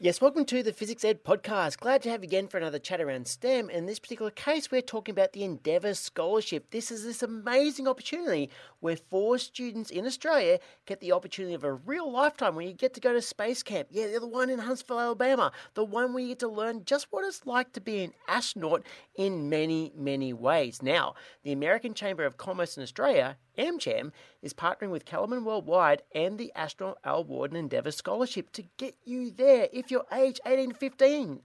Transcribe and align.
Yes, 0.00 0.20
welcome 0.20 0.44
to 0.44 0.62
the 0.62 0.72
Fizzics 0.72 1.04
Ed 1.04 1.24
podcast. 1.24 1.80
Glad 1.80 2.02
to 2.02 2.10
have 2.10 2.22
you 2.22 2.28
again 2.28 2.46
for 2.46 2.56
another 2.56 2.78
chat 2.78 3.00
around 3.00 3.26
STEM. 3.26 3.68
In 3.68 3.86
this 3.86 3.98
particular 3.98 4.30
case, 4.30 4.70
we're 4.70 4.80
talking 4.80 5.12
about 5.12 5.32
the 5.32 5.42
Endeavour 5.42 5.92
Scholarship. 5.92 6.70
This 6.70 6.92
is 6.92 7.04
this 7.04 7.20
amazing 7.20 7.88
opportunity 7.88 8.48
where 8.80 8.96
four 8.96 9.38
students 9.38 9.90
in 9.90 10.06
Australia 10.06 10.58
get 10.86 11.00
the 11.00 11.12
opportunity 11.12 11.54
of 11.54 11.64
a 11.64 11.72
real 11.72 12.10
lifetime 12.10 12.54
where 12.54 12.66
you 12.66 12.72
get 12.72 12.94
to 12.94 13.00
go 13.00 13.12
to 13.12 13.22
space 13.22 13.62
camp. 13.62 13.88
Yeah, 13.90 14.18
the 14.18 14.26
one 14.26 14.50
in 14.50 14.58
Huntsville, 14.58 15.00
Alabama, 15.00 15.52
the 15.74 15.84
one 15.84 16.12
where 16.12 16.22
you 16.22 16.28
get 16.30 16.38
to 16.40 16.48
learn 16.48 16.84
just 16.84 17.08
what 17.10 17.24
it's 17.24 17.46
like 17.46 17.72
to 17.72 17.80
be 17.80 18.04
an 18.04 18.12
astronaut 18.26 18.82
in 19.14 19.48
many, 19.48 19.92
many 19.96 20.32
ways. 20.32 20.82
Now, 20.82 21.14
the 21.42 21.52
American 21.52 21.94
Chamber 21.94 22.24
of 22.24 22.36
Commerce 22.36 22.76
in 22.76 22.82
Australia 22.82 23.36
AmCham 23.58 24.12
is 24.40 24.54
partnering 24.54 24.90
with 24.90 25.04
Kallman 25.04 25.44
Worldwide 25.44 26.02
and 26.14 26.38
the 26.38 26.52
Astronaut 26.54 26.98
Al 27.04 27.24
Worden 27.24 27.56
Endeavour 27.56 27.90
Scholarship 27.90 28.52
to 28.52 28.64
get 28.76 28.94
you 29.04 29.30
there 29.30 29.68
if 29.72 29.90
you're 29.90 30.06
age 30.12 30.40
18 30.46 30.70
to 30.70 30.74
15. 30.76 31.40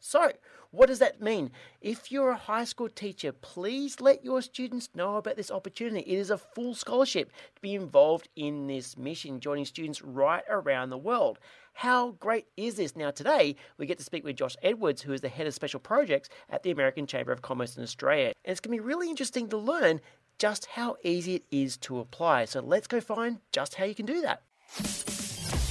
So, 0.00 0.32
what 0.76 0.88
does 0.88 0.98
that 0.98 1.22
mean? 1.22 1.50
If 1.80 2.12
you're 2.12 2.30
a 2.30 2.36
high 2.36 2.64
school 2.64 2.90
teacher, 2.90 3.32
please 3.32 4.00
let 4.00 4.24
your 4.24 4.42
students 4.42 4.90
know 4.94 5.16
about 5.16 5.36
this 5.36 5.50
opportunity. 5.50 6.00
It 6.00 6.18
is 6.18 6.30
a 6.30 6.36
full 6.36 6.74
scholarship 6.74 7.32
to 7.54 7.62
be 7.62 7.74
involved 7.74 8.28
in 8.36 8.66
this 8.66 8.96
mission, 8.96 9.40
joining 9.40 9.64
students 9.64 10.02
right 10.02 10.44
around 10.50 10.90
the 10.90 10.98
world. 10.98 11.38
How 11.72 12.10
great 12.12 12.46
is 12.56 12.76
this? 12.76 12.94
Now, 12.94 13.10
today 13.10 13.56
we 13.78 13.86
get 13.86 13.98
to 13.98 14.04
speak 14.04 14.24
with 14.24 14.36
Josh 14.36 14.56
Edwards, 14.62 15.02
who 15.02 15.12
is 15.12 15.22
the 15.22 15.28
head 15.30 15.46
of 15.46 15.54
special 15.54 15.80
projects 15.80 16.28
at 16.50 16.62
the 16.62 16.70
American 16.70 17.06
Chamber 17.06 17.32
of 17.32 17.42
Commerce 17.42 17.76
in 17.76 17.82
Australia. 17.82 18.32
And 18.44 18.52
it's 18.52 18.60
going 18.60 18.76
to 18.76 18.82
be 18.82 18.86
really 18.86 19.08
interesting 19.08 19.48
to 19.48 19.56
learn 19.56 20.00
just 20.38 20.66
how 20.66 20.96
easy 21.02 21.36
it 21.36 21.44
is 21.50 21.78
to 21.78 22.00
apply. 22.00 22.44
So 22.44 22.60
let's 22.60 22.86
go 22.86 23.00
find 23.00 23.38
just 23.50 23.76
how 23.76 23.86
you 23.86 23.94
can 23.94 24.04
do 24.06 24.20
that. 24.20 24.42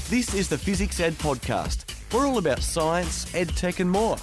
This 0.09 0.33
is 0.33 0.49
the 0.49 0.55
Fizzics 0.55 0.99
Ed 0.99 1.13
Podcast. 1.13 1.85
We're 2.11 2.27
all 2.27 2.38
about 2.39 2.59
science, 2.59 3.33
ed 3.35 3.49
tech, 3.49 3.79
and 3.79 3.89
more. 3.89 4.17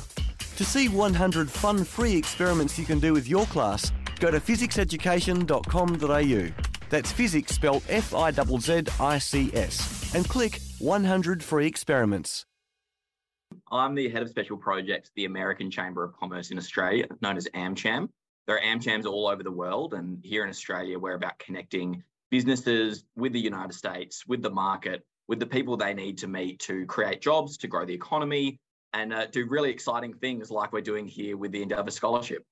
To 0.63 0.69
see 0.69 0.89
100 0.89 1.51
fun 1.51 1.83
free 1.83 2.15
experiments 2.15 2.79
you 2.79 2.85
can 2.85 3.01
do 3.01 3.13
with 3.13 3.27
your 3.27 3.47
class, 3.47 3.91
go 4.21 4.31
to 4.31 4.39
fizzicseducation.com.au. 4.39 6.65
That's 6.89 7.11
physics 7.11 7.53
spelled 7.53 7.83
F 7.89 8.15
I 8.15 8.31
Z 8.31 8.43
Z 8.61 8.83
I 9.01 9.19
C 9.19 9.51
S. 9.55 10.15
And 10.15 10.25
click 10.29 10.61
100 10.79 11.43
free 11.43 11.67
experiments. 11.67 12.47
I'm 13.73 13.97
the 13.97 14.09
head 14.09 14.23
of 14.23 14.29
special 14.29 14.57
projects 14.57 15.09
at 15.09 15.15
the 15.17 15.25
American 15.25 15.69
Chamber 15.69 16.05
of 16.05 16.17
Commerce 16.17 16.53
in 16.53 16.59
Australia, 16.59 17.09
known 17.21 17.37
as 17.37 17.49
AmCham. 17.57 18.09
There 18.47 18.55
are 18.55 18.61
AmChams 18.61 19.05
all 19.05 19.27
over 19.27 19.43
the 19.43 19.51
world, 19.51 19.95
and 19.95 20.21
here 20.23 20.45
in 20.45 20.49
Australia, 20.49 20.97
we're 20.97 21.15
about 21.15 21.41
connecting 21.41 22.05
businesses 22.31 23.05
with 23.17 23.33
the 23.33 23.41
United 23.41 23.75
States, 23.75 24.25
with 24.29 24.43
the 24.43 24.51
market, 24.51 25.05
with 25.27 25.41
the 25.41 25.47
people 25.47 25.77
they 25.77 25.93
need 25.93 26.19
to 26.19 26.29
meet 26.29 26.61
to 26.61 26.87
create 26.87 27.21
jobs, 27.21 27.57
to 27.57 27.67
grow 27.67 27.85
the 27.85 27.95
economy, 27.95 28.61
and 28.95 29.13
uh, 29.13 29.27
do 29.27 29.47
really 29.47 29.71
exciting 29.71 30.13
things 30.15 30.51
like 30.51 30.73
we're 30.73 30.81
doing 30.81 31.07
here 31.07 31.37
with 31.37 31.53
the 31.53 31.63
Endeavour 31.63 31.91
Scholarship. 31.91 32.45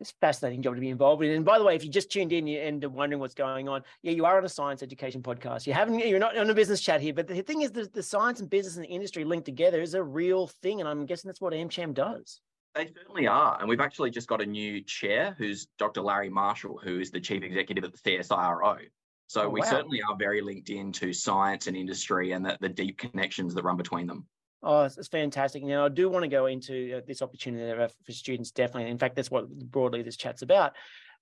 It's 0.00 0.12
a 0.12 0.14
fascinating 0.20 0.62
job 0.62 0.76
to 0.76 0.80
be 0.80 0.90
involved 0.90 1.24
in. 1.24 1.32
And 1.32 1.44
by 1.44 1.58
the 1.58 1.64
way, 1.64 1.74
if 1.74 1.84
you 1.84 1.90
just 1.90 2.10
tuned 2.12 2.32
in 2.32 2.46
and 2.46 2.84
are 2.84 2.88
wondering 2.88 3.18
what's 3.18 3.34
going 3.34 3.68
on, 3.68 3.82
yeah, 4.02 4.12
you 4.12 4.24
are 4.24 4.38
on 4.38 4.44
a 4.44 4.48
science 4.48 4.80
education 4.80 5.22
podcast. 5.22 5.66
You 5.66 5.72
haven't, 5.72 6.06
you're 6.06 6.20
not 6.20 6.38
on 6.38 6.48
a 6.48 6.54
business 6.54 6.80
chat 6.80 7.00
here. 7.00 7.12
But 7.12 7.26
the 7.26 7.42
thing 7.42 7.62
is, 7.62 7.72
the, 7.72 7.90
the 7.92 8.02
science 8.02 8.38
and 8.38 8.48
business 8.48 8.76
and 8.76 8.86
industry 8.86 9.24
linked 9.24 9.46
together 9.46 9.80
is 9.80 9.94
a 9.94 10.02
real 10.02 10.46
thing, 10.62 10.78
and 10.78 10.88
I'm 10.88 11.04
guessing 11.04 11.28
that's 11.28 11.40
what 11.40 11.52
AmCham 11.52 11.94
does. 11.94 12.40
They 12.76 12.92
certainly 12.96 13.26
are. 13.26 13.58
And 13.58 13.68
we've 13.68 13.80
actually 13.80 14.10
just 14.10 14.28
got 14.28 14.40
a 14.40 14.46
new 14.46 14.80
chair 14.82 15.34
who's 15.36 15.66
Dr. 15.78 16.00
Larry 16.00 16.30
Marshall, 16.30 16.78
who 16.82 17.00
is 17.00 17.10
the 17.10 17.20
chief 17.20 17.42
executive 17.42 17.82
at 17.82 17.92
the 17.92 17.98
CSIRO. 17.98 18.78
So 19.26 19.42
oh, 19.42 19.48
we 19.48 19.60
wow. 19.60 19.66
certainly 19.66 20.00
are 20.08 20.16
very 20.16 20.40
linked 20.40 20.70
into 20.70 21.12
science 21.12 21.66
and 21.66 21.76
industry 21.76 22.32
and 22.32 22.44
the, 22.44 22.56
the 22.60 22.68
deep 22.68 22.98
connections 22.98 23.52
that 23.54 23.64
run 23.64 23.76
between 23.76 24.06
them. 24.06 24.26
Oh, 24.62 24.82
it's, 24.82 25.08
fantastic. 25.08 25.62
Now, 25.62 25.84
I 25.84 25.88
do 25.88 26.08
want 26.08 26.24
to 26.24 26.28
go 26.28 26.46
into 26.46 26.96
uh, 26.96 27.00
this 27.06 27.22
opportunity 27.22 27.92
for 28.04 28.12
students, 28.12 28.50
definitely. 28.50 28.90
In 28.90 28.98
fact, 28.98 29.14
that's 29.14 29.30
what 29.30 29.48
broadly 29.48 30.02
this 30.02 30.16
chat's 30.16 30.42
about. 30.42 30.72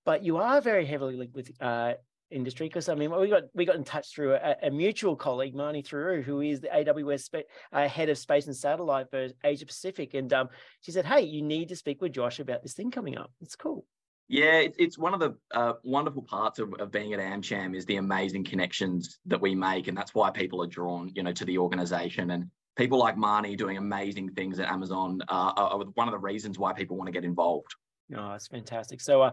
But 0.05 0.25
you 0.25 0.39
are 0.39 0.61
very 0.61 0.87
heavily 0.87 1.17
linked 1.17 1.35
with 1.35 1.51
uh, 1.61 1.95
industry 2.31 2.67
because 2.67 2.89
I 2.89 2.95
mean 2.95 3.11
we 3.11 3.29
got 3.29 3.45
we 3.55 3.65
got 3.65 3.77
in 3.77 3.85
touch 3.85 4.13
through 4.13 4.35
a, 4.35 4.57
a 4.65 4.71
mutual 4.71 5.15
colleague 5.15 5.55
Marnie 5.55 5.87
Thuru 5.87 6.23
who 6.23 6.41
is 6.41 6.61
the 6.61 6.69
AWS 6.69 7.43
uh, 7.73 7.89
head 7.89 8.09
of 8.09 8.19
space 8.19 8.47
and 8.47 8.57
satellite 8.57 9.11
for 9.11 9.29
Asia 9.45 9.65
Pacific 9.67 10.15
and 10.15 10.33
um, 10.33 10.49
she 10.81 10.91
said 10.91 11.05
hey 11.05 11.21
you 11.21 11.43
need 11.43 11.69
to 11.69 11.77
speak 11.77 12.01
with 12.01 12.13
Josh 12.13 12.41
about 12.41 12.63
this 12.63 12.75
thing 12.75 12.91
coming 12.91 13.17
up 13.17 13.31
it's 13.41 13.55
cool 13.55 13.85
yeah 14.27 14.59
it's, 14.59 14.77
it's 14.79 14.99
one 14.99 15.15
of 15.15 15.21
the 15.21 15.37
uh, 15.55 15.75
wonderful 15.85 16.23
parts 16.23 16.59
of, 16.59 16.75
of 16.81 16.91
being 16.91 17.13
at 17.13 17.21
AmCham 17.21 17.77
is 17.77 17.87
the 17.87 17.97
amazing 17.97 18.43
connections 18.43 19.21
that 19.27 19.41
we 19.41 19.55
make 19.55 19.87
and 19.87 19.97
that's 19.97 20.15
why 20.15 20.31
people 20.31 20.61
are 20.63 20.69
drawn 20.69 21.13
you 21.15 21.23
know 21.23 21.33
to 21.33 21.45
the 21.45 21.59
organization 21.59 22.33
and 22.33 22.51
people 22.77 22.99
like 22.99 23.17
Marnie 23.17 23.57
doing 23.57 23.77
amazing 23.77 24.31
things 24.31 24.59
at 24.59 24.69
Amazon 24.69 25.21
uh, 25.29 25.53
are 25.57 25.85
one 25.95 26.09
of 26.09 26.13
the 26.13 26.19
reasons 26.19 26.59
why 26.59 26.73
people 26.73 26.97
want 26.97 27.09
to 27.09 27.13
get 27.13 27.25
involved 27.25 27.75
oh 28.15 28.33
it's 28.33 28.47
fantastic 28.47 29.01
so 29.01 29.23
uh, 29.23 29.31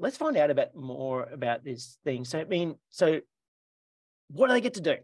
let's 0.00 0.16
find 0.16 0.36
out 0.36 0.50
about 0.50 0.74
more 0.74 1.24
about 1.24 1.62
this 1.62 1.98
thing. 2.04 2.24
So, 2.24 2.40
I 2.40 2.44
mean, 2.44 2.74
so 2.88 3.20
what 4.30 4.48
do 4.48 4.54
they 4.54 4.60
get 4.60 4.74
to 4.74 4.80
do? 4.80 4.96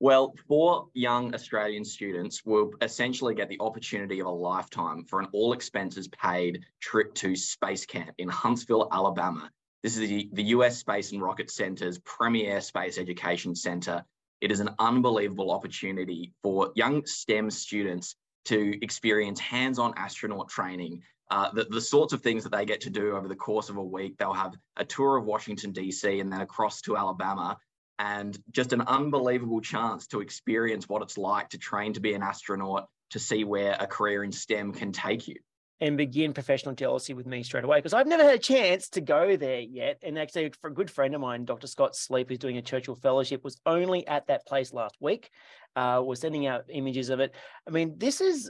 well, 0.00 0.34
four 0.48 0.86
young 0.94 1.34
Australian 1.34 1.84
students 1.84 2.44
will 2.44 2.70
essentially 2.80 3.34
get 3.34 3.48
the 3.48 3.58
opportunity 3.60 4.20
of 4.20 4.26
a 4.26 4.30
lifetime 4.30 5.04
for 5.04 5.20
an 5.20 5.26
all 5.32 5.52
expenses 5.52 6.08
paid 6.08 6.64
trip 6.80 7.12
to 7.16 7.34
Space 7.34 7.84
Camp 7.84 8.12
in 8.18 8.28
Huntsville, 8.28 8.88
Alabama. 8.90 9.50
This 9.82 9.96
is 9.96 10.08
the, 10.08 10.30
the 10.32 10.44
US 10.44 10.78
Space 10.78 11.10
and 11.10 11.20
Rocket 11.20 11.50
Center's 11.50 11.98
premier 11.98 12.60
space 12.60 12.98
education 12.98 13.56
center. 13.56 14.04
It 14.42 14.52
is 14.52 14.60
an 14.60 14.70
unbelievable 14.78 15.50
opportunity 15.50 16.34
for 16.42 16.72
young 16.74 17.06
STEM 17.06 17.50
students 17.50 18.16
to 18.46 18.74
experience 18.82 19.40
hands 19.40 19.78
on 19.78 19.94
astronaut 19.96 20.50
training 20.50 21.00
uh, 21.32 21.50
the, 21.52 21.64
the 21.64 21.80
sorts 21.80 22.12
of 22.12 22.20
things 22.20 22.42
that 22.42 22.52
they 22.52 22.66
get 22.66 22.82
to 22.82 22.90
do 22.90 23.16
over 23.16 23.26
the 23.26 23.34
course 23.34 23.70
of 23.70 23.78
a 23.78 23.82
week. 23.82 24.18
They'll 24.18 24.34
have 24.34 24.54
a 24.76 24.84
tour 24.84 25.16
of 25.16 25.24
Washington, 25.24 25.72
D.C., 25.72 26.20
and 26.20 26.30
then 26.30 26.42
across 26.42 26.82
to 26.82 26.94
Alabama, 26.94 27.56
and 27.98 28.38
just 28.50 28.74
an 28.74 28.82
unbelievable 28.82 29.62
chance 29.62 30.06
to 30.08 30.20
experience 30.20 30.90
what 30.90 31.00
it's 31.00 31.16
like 31.16 31.48
to 31.48 31.58
train 31.58 31.94
to 31.94 32.00
be 32.00 32.12
an 32.12 32.22
astronaut, 32.22 32.86
to 33.12 33.18
see 33.18 33.44
where 33.44 33.78
a 33.80 33.86
career 33.86 34.24
in 34.24 34.30
STEM 34.30 34.74
can 34.74 34.92
take 34.92 35.26
you. 35.26 35.36
And 35.82 35.96
begin 35.96 36.32
professional 36.32 36.76
jealousy 36.76 37.12
with 37.12 37.26
me 37.26 37.42
straight 37.42 37.64
away 37.64 37.78
because 37.78 37.92
I've 37.92 38.06
never 38.06 38.22
had 38.22 38.36
a 38.36 38.38
chance 38.38 38.88
to 38.90 39.00
go 39.00 39.36
there 39.36 39.58
yet. 39.58 39.98
And 40.04 40.16
actually, 40.16 40.52
for 40.60 40.68
a 40.68 40.72
good 40.72 40.88
friend 40.88 41.12
of 41.12 41.20
mine, 41.20 41.44
Dr. 41.44 41.66
Scott 41.66 41.96
Sleep, 41.96 42.28
who's 42.28 42.38
doing 42.38 42.56
a 42.56 42.62
Churchill 42.62 42.94
Fellowship, 42.94 43.42
was 43.42 43.60
only 43.66 44.06
at 44.06 44.28
that 44.28 44.46
place 44.46 44.72
last 44.72 44.94
week. 45.00 45.30
Uh, 45.74 46.00
we're 46.04 46.14
sending 46.14 46.46
out 46.46 46.66
images 46.68 47.10
of 47.10 47.18
it. 47.18 47.34
I 47.66 47.72
mean, 47.72 47.98
this 47.98 48.20
is 48.20 48.48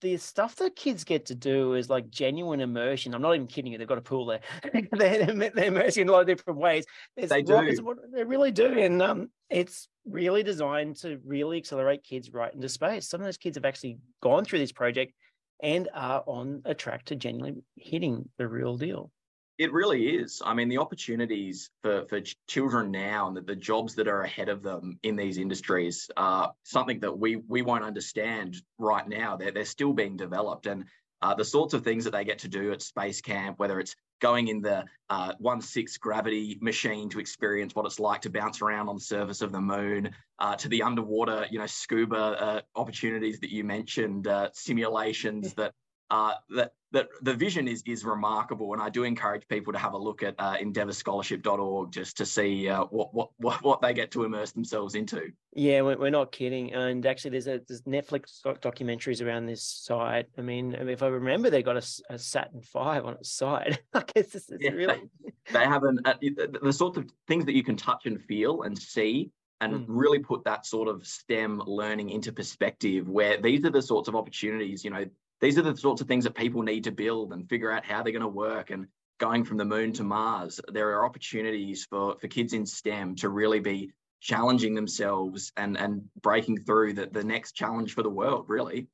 the 0.00 0.16
stuff 0.16 0.54
that 0.56 0.76
kids 0.76 1.02
get 1.02 1.26
to 1.26 1.34
do 1.34 1.74
is 1.74 1.90
like 1.90 2.08
genuine 2.08 2.60
immersion. 2.60 3.14
I'm 3.14 3.22
not 3.22 3.34
even 3.34 3.48
kidding 3.48 3.72
you. 3.72 3.78
They've 3.78 3.88
got 3.88 3.98
a 3.98 4.02
pool 4.02 4.26
there. 4.26 4.40
they're, 4.92 5.26
they're 5.26 5.64
immersing 5.64 6.02
in 6.02 6.08
a 6.08 6.12
lot 6.12 6.20
of 6.20 6.26
different 6.28 6.60
ways. 6.60 6.84
There's 7.16 7.30
they 7.30 7.42
do. 7.42 7.98
They 8.12 8.22
really 8.22 8.52
do. 8.52 8.78
And 8.78 9.02
um, 9.02 9.30
it's 9.50 9.88
really 10.06 10.44
designed 10.44 10.96
to 10.98 11.18
really 11.24 11.56
accelerate 11.56 12.04
kids 12.04 12.32
right 12.32 12.54
into 12.54 12.68
space. 12.68 13.08
Some 13.08 13.22
of 13.22 13.24
those 13.24 13.38
kids 13.38 13.56
have 13.56 13.64
actually 13.64 13.98
gone 14.22 14.44
through 14.44 14.60
this 14.60 14.72
project 14.72 15.14
and 15.62 15.88
are 15.94 16.22
on 16.26 16.62
a 16.64 16.74
track 16.74 17.04
to 17.06 17.16
genuinely 17.16 17.62
hitting 17.76 18.28
the 18.38 18.48
real 18.48 18.76
deal. 18.76 19.10
It 19.56 19.72
really 19.72 20.08
is. 20.08 20.42
I 20.44 20.52
mean, 20.52 20.68
the 20.68 20.78
opportunities 20.78 21.70
for, 21.82 22.06
for 22.08 22.20
children 22.48 22.90
now 22.90 23.28
and 23.28 23.36
the, 23.36 23.40
the 23.40 23.54
jobs 23.54 23.94
that 23.94 24.08
are 24.08 24.22
ahead 24.22 24.48
of 24.48 24.62
them 24.64 24.98
in 25.04 25.14
these 25.14 25.38
industries 25.38 26.10
are 26.16 26.52
something 26.64 26.98
that 27.00 27.16
we 27.16 27.36
we 27.36 27.62
won't 27.62 27.84
understand 27.84 28.56
right 28.78 29.08
now. 29.08 29.36
They're, 29.36 29.52
they're 29.52 29.64
still 29.64 29.92
being 29.92 30.16
developed. 30.16 30.66
And 30.66 30.86
uh, 31.22 31.34
the 31.34 31.44
sorts 31.44 31.72
of 31.72 31.84
things 31.84 32.04
that 32.04 32.10
they 32.10 32.24
get 32.24 32.40
to 32.40 32.48
do 32.48 32.72
at 32.72 32.82
Space 32.82 33.20
Camp, 33.20 33.58
whether 33.58 33.78
it's 33.78 33.94
going 34.20 34.48
in 34.48 34.60
the 34.60 34.84
uh, 35.10 35.32
1 35.38 35.60
6 35.60 35.98
gravity 35.98 36.58
machine 36.60 37.08
to 37.10 37.20
experience 37.20 37.74
what 37.74 37.86
it's 37.86 38.00
like 38.00 38.22
to 38.22 38.30
bounce 38.30 38.62
around 38.62 38.88
on 38.88 38.96
the 38.96 39.00
surface 39.00 39.42
of 39.42 39.52
the 39.52 39.60
moon, 39.60 40.10
uh, 40.38 40.56
to 40.56 40.68
the 40.68 40.82
underwater, 40.82 41.46
you 41.50 41.58
know, 41.58 41.66
scuba 41.66 42.16
uh, 42.16 42.60
opportunities 42.76 43.40
that 43.40 43.50
you 43.50 43.64
mentioned, 43.64 44.26
uh, 44.26 44.48
simulations 44.52 45.54
that 45.54 45.72
uh, 46.10 46.34
that 46.50 46.72
that 46.94 47.08
the 47.22 47.34
vision 47.34 47.68
is 47.68 47.82
is 47.86 48.04
remarkable, 48.04 48.72
and 48.72 48.80
I 48.80 48.88
do 48.88 49.02
encourage 49.02 49.46
people 49.48 49.72
to 49.72 49.78
have 49.78 49.92
a 49.92 49.98
look 49.98 50.22
at 50.22 50.34
uh, 50.38 50.56
endeavorscholarship.org 50.56 51.92
just 51.92 52.16
to 52.16 52.24
see 52.24 52.68
uh, 52.68 52.84
what, 52.84 53.12
what 53.12 53.30
what 53.62 53.82
they 53.82 53.92
get 53.92 54.12
to 54.12 54.24
immerse 54.24 54.52
themselves 54.52 54.94
into. 54.94 55.32
Yeah, 55.52 55.82
we're 55.82 56.10
not 56.10 56.32
kidding. 56.32 56.72
And 56.72 57.04
actually, 57.04 57.32
there's 57.32 57.48
a 57.48 57.60
there's 57.66 57.82
Netflix 57.82 58.40
documentaries 58.44 59.24
around 59.24 59.46
this 59.46 59.62
site. 59.62 60.26
I 60.38 60.40
mean, 60.40 60.72
if 60.74 61.02
I 61.02 61.08
remember, 61.08 61.50
they 61.50 61.62
got 61.62 61.76
a, 61.76 62.14
a 62.14 62.18
Saturn 62.18 62.62
Five 62.62 63.04
on 63.04 63.14
its 63.14 63.30
side. 63.30 63.80
I 63.92 64.04
guess 64.14 64.28
this 64.28 64.48
is 64.48 64.58
yeah, 64.60 64.70
really 64.70 65.02
they, 65.24 65.52
they 65.52 65.64
have 65.64 65.82
an 65.82 65.98
uh, 66.04 66.14
the 66.62 66.72
sorts 66.72 66.96
of 66.96 67.10
things 67.26 67.44
that 67.46 67.54
you 67.54 67.64
can 67.64 67.76
touch 67.76 68.06
and 68.06 68.22
feel 68.22 68.62
and 68.62 68.78
see 68.78 69.30
and 69.60 69.74
Mm. 69.74 69.84
really 69.88 70.18
put 70.18 70.44
that 70.44 70.66
sort 70.66 70.88
of 70.88 71.06
STEM 71.06 71.62
learning 71.64 72.10
into 72.10 72.32
perspective 72.32 73.08
where 73.08 73.40
these 73.40 73.64
are 73.64 73.70
the 73.70 73.80
sorts 73.80 74.08
of 74.08 74.16
opportunities, 74.16 74.84
you 74.84 74.90
know, 74.90 75.06
these 75.44 75.58
are 75.58 75.62
the 75.62 75.76
sorts 75.76 76.00
of 76.00 76.08
things 76.08 76.24
that 76.24 76.34
people 76.34 76.62
need 76.62 76.84
to 76.84 76.90
build 76.90 77.34
and 77.34 77.46
figure 77.48 77.70
out 77.70 77.84
how 77.84 78.02
they're 78.02 78.12
going 78.12 78.22
to 78.22 78.28
work 78.28 78.70
and 78.70 78.86
going 79.18 79.44
from 79.44 79.58
the 79.58 79.64
moon 79.64 79.92
to 79.92 80.02
Mars. 80.02 80.58
There 80.72 80.88
are 80.90 81.04
opportunities 81.04 81.84
for, 81.84 82.16
for 82.18 82.28
kids 82.28 82.54
in 82.54 82.64
STEM 82.64 83.16
to 83.16 83.28
really 83.28 83.60
be 83.60 83.92
challenging 84.22 84.74
themselves 84.74 85.52
and, 85.58 85.76
and 85.76 86.02
breaking 86.22 86.64
through 86.64 86.94
the, 86.94 87.06
the 87.06 87.22
next 87.22 87.52
challenge 87.52 87.92
for 87.92 88.02
the 88.02 88.08
world, 88.08 88.46
really. 88.48 88.86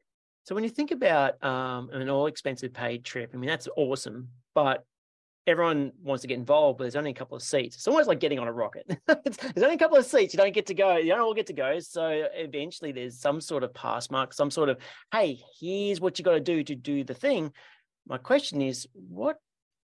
So 0.44 0.56
when 0.56 0.64
you 0.64 0.70
think 0.70 0.90
about 0.90 1.42
um, 1.44 1.88
an 1.92 2.10
all 2.10 2.26
expensive 2.26 2.72
paid 2.72 3.04
trip, 3.04 3.30
I 3.32 3.36
mean 3.36 3.48
that's 3.48 3.68
awesome, 3.76 4.30
but 4.52 4.84
everyone 5.46 5.92
wants 6.02 6.22
to 6.22 6.28
get 6.28 6.38
involved, 6.38 6.78
but 6.78 6.84
there's 6.84 6.96
only 6.96 7.10
a 7.10 7.14
couple 7.14 7.36
of 7.36 7.42
seats. 7.42 7.76
It's 7.76 7.88
almost 7.88 8.08
like 8.08 8.20
getting 8.20 8.38
on 8.38 8.48
a 8.48 8.52
rocket. 8.52 8.86
there's 9.06 9.62
only 9.62 9.74
a 9.74 9.78
couple 9.78 9.96
of 9.96 10.04
seats. 10.04 10.34
You 10.34 10.38
don't 10.38 10.54
get 10.54 10.66
to 10.66 10.74
go. 10.74 10.96
You 10.96 11.10
don't 11.10 11.20
all 11.20 11.34
get 11.34 11.46
to 11.48 11.52
go. 11.52 11.78
So 11.80 12.26
eventually, 12.34 12.92
there's 12.92 13.18
some 13.18 13.40
sort 13.40 13.64
of 13.64 13.74
pass 13.74 14.10
mark, 14.10 14.32
some 14.32 14.50
sort 14.50 14.68
of 14.68 14.78
hey, 15.12 15.40
here's 15.60 16.00
what 16.00 16.18
you 16.18 16.24
got 16.24 16.32
to 16.32 16.40
do 16.40 16.62
to 16.64 16.74
do 16.74 17.04
the 17.04 17.14
thing. 17.14 17.52
My 18.06 18.18
question 18.18 18.60
is, 18.60 18.88
what 18.94 19.38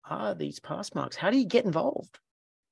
are 0.09 0.35
these 0.35 0.59
pass 0.59 0.93
marks? 0.95 1.15
How 1.15 1.29
do 1.29 1.37
you 1.37 1.45
get 1.45 1.65
involved? 1.65 2.19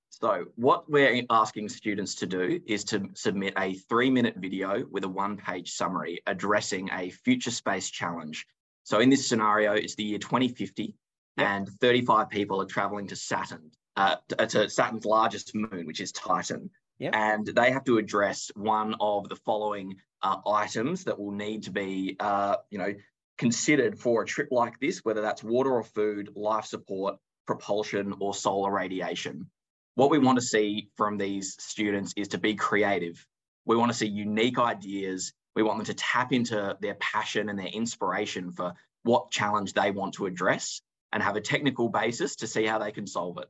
So, 0.09 0.45
what 0.55 0.89
we're 0.89 1.23
asking 1.29 1.69
students 1.69 2.15
to 2.15 2.25
do 2.25 2.59
is 2.65 2.83
to 2.85 3.09
submit 3.13 3.53
a 3.57 3.75
three 3.75 4.09
minute 4.09 4.35
video 4.37 4.83
with 4.89 5.03
a 5.03 5.09
one 5.09 5.37
page 5.37 5.71
summary 5.71 6.19
addressing 6.25 6.89
a 6.91 7.09
future 7.09 7.51
space 7.51 7.89
challenge. 7.89 8.45
So, 8.83 8.99
in 8.99 9.09
this 9.09 9.27
scenario, 9.27 9.73
it's 9.73 9.95
the 9.95 10.03
year 10.03 10.19
2050, 10.19 10.95
And 11.39 11.67
35 11.81 12.29
people 12.29 12.61
are 12.61 12.65
traveling 12.65 13.07
to 13.07 13.15
Saturn, 13.15 13.71
uh, 13.95 14.17
to, 14.29 14.47
to 14.47 14.69
Saturn's 14.69 15.05
largest 15.05 15.55
moon, 15.55 15.85
which 15.85 16.01
is 16.01 16.11
Titan. 16.11 16.69
Yep. 16.99 17.15
And 17.15 17.47
they 17.47 17.71
have 17.71 17.85
to 17.85 17.97
address 17.97 18.51
one 18.55 18.95
of 18.99 19.29
the 19.29 19.37
following 19.37 19.95
uh, 20.21 20.37
items 20.45 21.05
that 21.05 21.17
will 21.17 21.31
need 21.31 21.63
to 21.63 21.71
be, 21.71 22.17
uh, 22.19 22.57
you 22.69 22.77
know, 22.77 22.93
considered 23.37 23.97
for 23.97 24.21
a 24.21 24.25
trip 24.25 24.49
like 24.51 24.79
this, 24.79 24.99
whether 25.03 25.21
that's 25.21 25.43
water 25.43 25.71
or 25.71 25.83
food, 25.83 26.29
life 26.35 26.65
support, 26.65 27.15
propulsion, 27.47 28.13
or 28.19 28.33
solar 28.33 28.71
radiation. 28.71 29.49
What 29.95 30.09
we 30.09 30.19
want 30.19 30.37
to 30.37 30.45
see 30.45 30.89
from 30.97 31.17
these 31.17 31.55
students 31.59 32.13
is 32.17 32.27
to 32.29 32.37
be 32.37 32.55
creative. 32.55 33.25
We 33.65 33.77
want 33.77 33.91
to 33.91 33.97
see 33.97 34.07
unique 34.07 34.59
ideas. 34.59 35.31
We 35.55 35.63
want 35.63 35.77
them 35.77 35.85
to 35.85 35.93
tap 35.93 36.33
into 36.33 36.77
their 36.81 36.95
passion 36.95 37.47
and 37.47 37.57
their 37.57 37.67
inspiration 37.67 38.51
for 38.51 38.73
what 39.03 39.31
challenge 39.31 39.73
they 39.73 39.91
want 39.91 40.15
to 40.15 40.25
address 40.25 40.81
and 41.11 41.23
have 41.23 41.35
a 41.35 41.41
technical 41.41 41.89
basis 41.89 42.35
to 42.37 42.47
see 42.47 42.65
how 42.65 42.79
they 42.79 42.91
can 42.91 43.07
solve 43.07 43.37
it. 43.39 43.47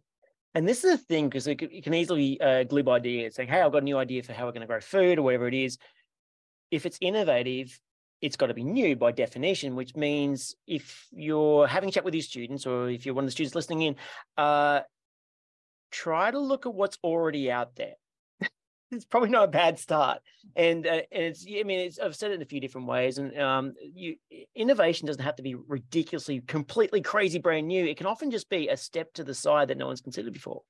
And 0.56 0.68
this 0.68 0.84
is 0.84 0.92
the 0.92 0.98
thing 0.98 1.30
because 1.30 1.48
you 1.48 1.56
can 1.56 1.94
easily 1.94 2.40
uh, 2.42 2.64
glib 2.64 2.90
ideas 2.90 3.36
saying, 3.36 3.50
"Hey, 3.50 3.62
I've 3.62 3.72
got 3.72 3.84
a 3.84 3.86
new 3.86 3.98
idea 3.98 4.24
for 4.24 4.34
how 4.34 4.46
we're 4.46 4.52
going 4.52 4.62
to 4.62 4.68
grow 4.68 4.82
food 4.82 5.20
or 5.20 5.22
whatever 5.22 5.48
it 5.48 5.54
is." 5.54 5.78
If 6.72 6.86
it's 6.86 6.98
innovative, 7.02 7.80
it's 8.22 8.36
got 8.36 8.48
to 8.48 8.54
be 8.54 8.64
new 8.64 8.96
by 8.96 9.12
definition, 9.12 9.76
which 9.76 9.96
means 9.96 10.56
if 10.68 11.08
you're 11.12 11.68
having 11.68 11.90
a 11.90 11.92
chat 11.92 12.04
with 12.04 12.14
your 12.14 12.24
students 12.24 12.66
or 12.66 12.90
if 12.90 13.06
you're 13.06 13.16
one 13.16 13.24
of 13.24 13.28
the 13.28 13.32
students 13.32 13.56
listening 13.56 13.82
in, 13.84 13.96
uh, 14.38 14.82
try 15.92 16.32
to 16.32 16.40
look 16.40 16.66
at 16.66 16.74
what's 16.74 16.98
already 17.04 17.52
out 17.52 17.76
there. 17.76 17.96
It's 18.92 19.06
probably 19.06 19.30
not 19.30 19.46
a 19.46 19.52
bad 19.52 19.80
start, 19.80 20.20
and 20.56 20.86
uh, 20.86 21.02
and 21.12 21.24
it's 21.24 21.46
I 21.48 21.64
mean 21.64 21.80
it's, 21.80 22.00
I've 22.00 22.16
said 22.16 22.32
it 22.32 22.36
in 22.36 22.42
a 22.42 22.46
few 22.46 22.60
different 22.60 22.88
ways, 22.88 23.18
and 23.18 23.38
um, 23.40 23.74
you 23.80 24.16
innovation 24.56 25.08
doesn't 25.08 25.24
have 25.24 25.36
to 25.36 25.44
be 25.44 25.56
ridiculously, 25.56 26.42
completely 26.42 27.02
crazy, 27.02 27.40
brand 27.40 27.68
new. 27.68 27.86
It 27.86 27.98
can 27.98 28.08
often 28.08 28.32
just 28.32 28.50
be 28.50 28.68
a 28.68 28.78
step 28.78 29.14
to 29.14 29.24
the 29.24 29.34
side 29.34 29.68
that 29.68 29.78
no 29.78 29.88
one's 29.88 30.02
considered 30.02 30.34
before. 30.34 30.62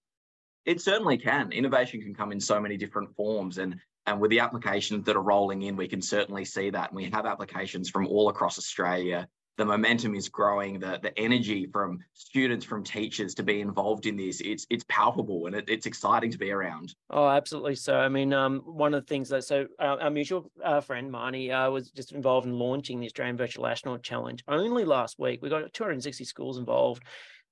It 0.65 0.81
certainly 0.81 1.17
can. 1.17 1.51
Innovation 1.51 2.01
can 2.01 2.13
come 2.13 2.31
in 2.31 2.39
so 2.39 2.59
many 2.59 2.77
different 2.77 3.15
forms, 3.15 3.57
and 3.57 3.79
and 4.05 4.19
with 4.19 4.31
the 4.31 4.39
applications 4.39 5.05
that 5.05 5.15
are 5.15 5.21
rolling 5.21 5.61
in, 5.61 5.75
we 5.75 5.87
can 5.87 6.01
certainly 6.01 6.45
see 6.45 6.69
that. 6.71 6.89
And 6.89 6.95
we 6.95 7.09
have 7.11 7.25
applications 7.25 7.89
from 7.89 8.07
all 8.07 8.29
across 8.29 8.57
Australia. 8.57 9.27
The 9.59 9.65
momentum 9.65 10.15
is 10.15 10.29
growing. 10.29 10.79
The 10.79 10.99
the 11.03 11.19
energy 11.19 11.67
from 11.67 11.99
students, 12.13 12.65
from 12.65 12.81
teachers 12.81 13.35
to 13.35 13.43
be 13.43 13.59
involved 13.59 14.05
in 14.05 14.15
this, 14.15 14.39
it's 14.39 14.65
it's 14.69 14.85
palpable 14.87 15.47
and 15.47 15.55
it, 15.57 15.65
it's 15.67 15.85
exciting 15.85 16.31
to 16.31 16.37
be 16.37 16.49
around. 16.49 16.95
Oh, 17.09 17.27
absolutely. 17.27 17.75
So, 17.75 17.97
I 17.97 18.07
mean, 18.07 18.31
um, 18.31 18.59
one 18.59 18.93
of 18.93 19.05
the 19.05 19.07
things 19.09 19.27
that 19.29 19.43
so 19.43 19.67
uh, 19.77 19.97
our 19.99 20.09
mutual 20.09 20.49
uh, 20.63 20.79
friend 20.79 21.11
Marnie 21.11 21.51
uh, 21.51 21.69
was 21.69 21.91
just 21.91 22.13
involved 22.13 22.47
in 22.47 22.53
launching 22.53 23.01
the 23.01 23.07
Australian 23.07 23.35
Virtual 23.35 23.67
Astronaut 23.67 24.01
Challenge 24.01 24.41
only 24.47 24.85
last 24.85 25.19
week. 25.19 25.41
We 25.41 25.49
got 25.49 25.73
260 25.73 26.23
schools 26.23 26.57
involved. 26.57 27.03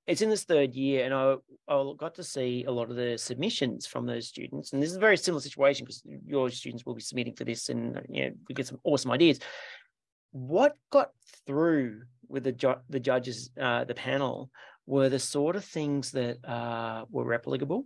It's 0.06 0.22
in 0.22 0.30
this 0.30 0.44
third 0.44 0.74
year, 0.74 1.04
and 1.04 1.12
I, 1.12 1.34
I 1.68 1.92
got 1.98 2.14
to 2.14 2.24
see 2.24 2.64
a 2.66 2.72
lot 2.72 2.88
of 2.88 2.96
the 2.96 3.18
submissions 3.18 3.86
from 3.86 4.06
those 4.06 4.26
students. 4.26 4.72
And 4.72 4.82
this 4.82 4.88
is 4.88 4.96
a 4.96 5.00
very 5.00 5.18
similar 5.18 5.42
situation 5.42 5.84
because 5.84 6.02
your 6.24 6.48
students 6.48 6.86
will 6.86 6.94
be 6.94 7.02
submitting 7.02 7.34
for 7.34 7.44
this, 7.44 7.68
and 7.68 8.00
you 8.08 8.24
know, 8.24 8.30
we 8.48 8.54
get 8.54 8.66
some 8.66 8.80
awesome 8.84 9.10
ideas. 9.10 9.40
What 10.32 10.76
got 10.90 11.10
through 11.46 12.02
with 12.28 12.44
the 12.44 12.52
ju- 12.52 12.80
the 12.88 13.00
judges, 13.00 13.50
uh, 13.60 13.84
the 13.84 13.94
panel, 13.94 14.50
were 14.86 15.08
the 15.08 15.18
sort 15.18 15.56
of 15.56 15.64
things 15.64 16.12
that 16.12 16.44
uh, 16.44 17.04
were 17.10 17.24
replicable, 17.24 17.84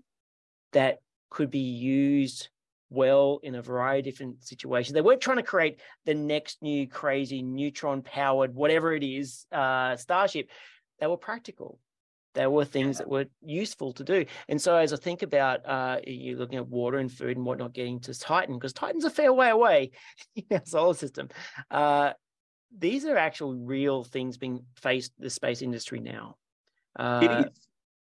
that 0.73 0.99
could 1.31 1.51
be 1.51 1.59
used 1.59 2.49
well 2.91 3.41
in 3.43 3.55
a 3.55 3.63
variety 3.63 4.01
of 4.01 4.05
different 4.15 4.45
situations. 4.45 4.93
They 4.93 5.01
weren't 5.01 5.21
trying 5.21 5.39
to 5.39 5.43
create 5.43 5.81
the 6.05 6.15
next 6.15 6.63
new 6.63 6.87
crazy 6.87 7.43
neutron 7.43 8.03
powered, 8.03 8.55
whatever 8.55 8.95
it 8.95 9.03
is, 9.03 9.47
uh, 9.51 9.97
Starship. 9.97 10.51
They 11.01 11.07
were 11.07 11.17
practical. 11.17 11.79
They 12.35 12.47
were 12.47 12.65
things 12.65 12.99
that 12.99 13.09
were 13.09 13.27
useful 13.43 13.93
to 13.95 14.05
do. 14.05 14.25
And 14.49 14.61
so, 14.61 14.77
as 14.77 14.93
I 14.93 14.97
think 14.97 15.23
about 15.23 15.67
uh, 15.67 15.99
you 16.07 16.37
looking 16.37 16.59
at 16.59 16.69
water 16.69 16.99
and 16.99 17.13
food 17.13 17.37
and 17.37 17.45
whatnot 17.45 17.75
getting 17.75 18.01
to 18.01 18.19
Titan, 18.19 18.55
because 18.55 18.73
Titan's 18.73 19.05
a 19.05 19.11
fair 19.11 19.33
way 19.33 19.51
away 19.51 19.91
in 20.37 20.45
our 20.53 20.63
solar 20.65 20.95
system, 20.95 21.29
uh, 21.71 22.13
these 22.79 23.05
are 23.05 23.17
actual 23.17 23.55
real 23.55 24.05
things 24.05 24.37
being 24.37 24.65
faced 24.77 25.13
the 25.19 25.31
space 25.31 25.63
industry 25.63 26.01
now. 26.01 26.37
Uh, 26.99 27.45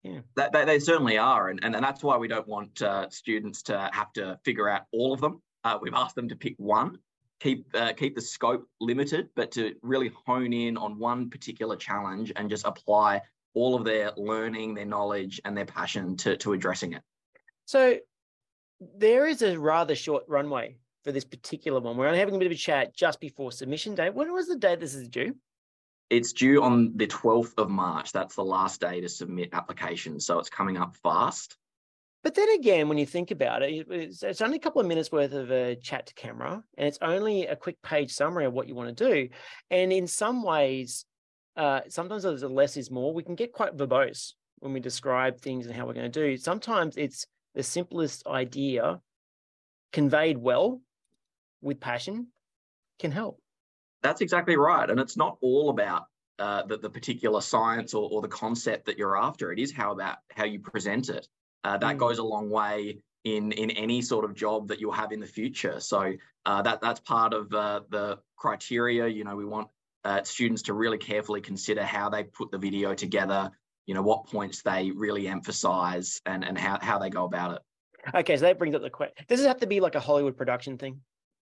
yeah. 0.02 0.20
That, 0.36 0.52
they, 0.52 0.64
they 0.64 0.78
certainly 0.78 1.18
are. 1.18 1.48
And, 1.48 1.60
and, 1.62 1.74
and 1.74 1.84
that's 1.84 2.02
why 2.02 2.16
we 2.16 2.28
don't 2.28 2.46
want 2.48 2.80
uh, 2.82 3.08
students 3.10 3.62
to 3.64 3.90
have 3.92 4.12
to 4.14 4.38
figure 4.44 4.68
out 4.68 4.82
all 4.92 5.12
of 5.12 5.20
them. 5.20 5.42
Uh, 5.64 5.78
we've 5.80 5.94
asked 5.94 6.14
them 6.14 6.28
to 6.28 6.36
pick 6.36 6.54
one, 6.56 6.98
keep, 7.40 7.66
uh, 7.74 7.92
keep 7.92 8.14
the 8.14 8.22
scope 8.22 8.66
limited, 8.80 9.28
but 9.36 9.52
to 9.52 9.74
really 9.82 10.10
hone 10.26 10.52
in 10.52 10.76
on 10.76 10.98
one 10.98 11.28
particular 11.28 11.76
challenge 11.76 12.32
and 12.36 12.48
just 12.48 12.64
apply 12.64 13.20
all 13.54 13.74
of 13.74 13.84
their 13.84 14.12
learning, 14.16 14.74
their 14.74 14.86
knowledge, 14.86 15.40
and 15.44 15.56
their 15.56 15.66
passion 15.66 16.16
to, 16.16 16.36
to 16.36 16.52
addressing 16.52 16.92
it. 16.94 17.02
So 17.66 17.96
there 18.96 19.26
is 19.26 19.42
a 19.42 19.58
rather 19.58 19.94
short 19.94 20.24
runway 20.28 20.76
for 21.04 21.12
this 21.12 21.24
particular 21.24 21.80
one. 21.80 21.96
We're 21.96 22.06
only 22.06 22.18
having 22.18 22.36
a 22.36 22.38
bit 22.38 22.46
of 22.46 22.52
a 22.52 22.56
chat 22.56 22.94
just 22.94 23.20
before 23.20 23.52
submission 23.52 23.94
day. 23.94 24.10
When 24.10 24.32
was 24.32 24.48
the 24.48 24.56
day 24.56 24.76
this 24.76 24.94
is 24.94 25.08
due? 25.08 25.34
It's 26.10 26.32
due 26.32 26.62
on 26.62 26.96
the 26.96 27.06
12th 27.06 27.54
of 27.56 27.70
March. 27.70 28.12
That's 28.12 28.34
the 28.34 28.44
last 28.44 28.80
day 28.80 29.00
to 29.00 29.08
submit 29.08 29.50
applications. 29.52 30.26
So 30.26 30.38
it's 30.38 30.50
coming 30.50 30.76
up 30.76 30.96
fast. 30.96 31.56
But 32.22 32.34
then 32.34 32.50
again, 32.50 32.88
when 32.88 32.98
you 32.98 33.06
think 33.06 33.30
about 33.30 33.62
it, 33.62 33.86
it's, 33.88 34.42
only 34.42 34.56
a 34.56 34.60
couple 34.60 34.80
of 34.80 34.86
minutes 34.86 35.10
worth 35.10 35.32
of 35.32 35.50
a 35.50 35.76
chat 35.76 36.06
to 36.06 36.14
camera, 36.14 36.62
and 36.76 36.86
it's 36.86 36.98
only 37.00 37.46
a 37.46 37.56
quick 37.56 37.80
page 37.82 38.12
summary 38.12 38.44
of 38.44 38.52
what 38.52 38.68
you 38.68 38.74
want 38.74 38.94
to 38.94 39.08
do. 39.08 39.28
And 39.70 39.90
in 39.90 40.06
some 40.06 40.42
ways, 40.42 41.06
uh, 41.56 41.80
sometimes 41.88 42.24
there's 42.24 42.42
a 42.42 42.48
less 42.48 42.76
is 42.76 42.90
more. 42.90 43.14
We 43.14 43.22
can 43.22 43.36
get 43.36 43.52
quite 43.52 43.76
verbose 43.76 44.34
when 44.58 44.74
we 44.74 44.80
describe 44.80 45.40
things 45.40 45.66
and 45.66 45.74
how 45.74 45.86
we're 45.86 45.94
going 45.94 46.12
to 46.12 46.20
do. 46.20 46.36
Sometimes 46.36 46.96
it's 46.98 47.26
the 47.54 47.62
simplest 47.62 48.26
idea 48.26 49.00
conveyed 49.92 50.36
well 50.36 50.80
with 51.60 51.80
passion 51.80 52.28
can 52.98 53.10
help. 53.10 53.40
That's 54.02 54.20
exactly 54.20 54.56
right. 54.56 54.88
And 54.88 54.98
it's 54.98 55.16
not 55.16 55.36
all 55.42 55.70
about 55.70 56.06
uh, 56.38 56.62
the, 56.62 56.78
the 56.78 56.90
particular 56.90 57.40
science 57.40 57.92
or, 57.92 58.08
or 58.10 58.22
the 58.22 58.28
concept 58.28 58.86
that 58.86 58.96
you're 58.96 59.16
after. 59.16 59.52
It 59.52 59.58
is 59.58 59.72
how 59.72 59.92
about 59.92 60.18
how 60.30 60.44
you 60.44 60.58
present 60.58 61.08
it. 61.10 61.28
Uh, 61.64 61.76
that 61.78 61.96
Mm. 61.96 61.98
goes 61.98 62.18
a 62.18 62.24
long 62.24 62.48
way 62.48 63.02
in 63.24 63.52
in 63.52 63.70
any 63.72 64.00
sort 64.00 64.24
of 64.24 64.34
job 64.34 64.68
that 64.68 64.80
you'll 64.80 64.92
have 64.92 65.12
in 65.12 65.20
the 65.20 65.26
future. 65.26 65.78
So 65.80 66.14
uh, 66.46 66.62
that 66.62 66.80
that's 66.80 67.00
part 67.00 67.34
of 67.34 67.52
uh, 67.52 67.80
the 67.90 68.18
criteria. 68.36 69.06
You 69.06 69.24
know, 69.24 69.36
we 69.36 69.44
want 69.44 69.68
uh, 70.04 70.22
students 70.22 70.62
to 70.62 70.72
really 70.72 70.96
carefully 70.96 71.42
consider 71.42 71.84
how 71.84 72.08
they 72.08 72.24
put 72.24 72.50
the 72.50 72.56
video 72.56 72.94
together. 72.94 73.50
You 73.86 73.94
know, 73.94 74.02
what 74.02 74.26
points 74.26 74.62
they 74.62 74.90
really 74.90 75.28
emphasize 75.28 76.22
and 76.24 76.42
and 76.42 76.56
how 76.56 76.78
how 76.80 76.98
they 76.98 77.10
go 77.10 77.24
about 77.24 77.56
it. 77.56 77.62
Okay, 78.14 78.36
so 78.36 78.46
that 78.46 78.58
brings 78.58 78.74
up 78.74 78.80
the 78.80 78.88
question: 78.88 79.26
Does 79.28 79.42
it 79.42 79.48
have 79.48 79.60
to 79.60 79.66
be 79.66 79.80
like 79.80 79.94
a 79.94 80.00
Hollywood 80.00 80.38
production 80.38 80.78
thing? 80.78 81.02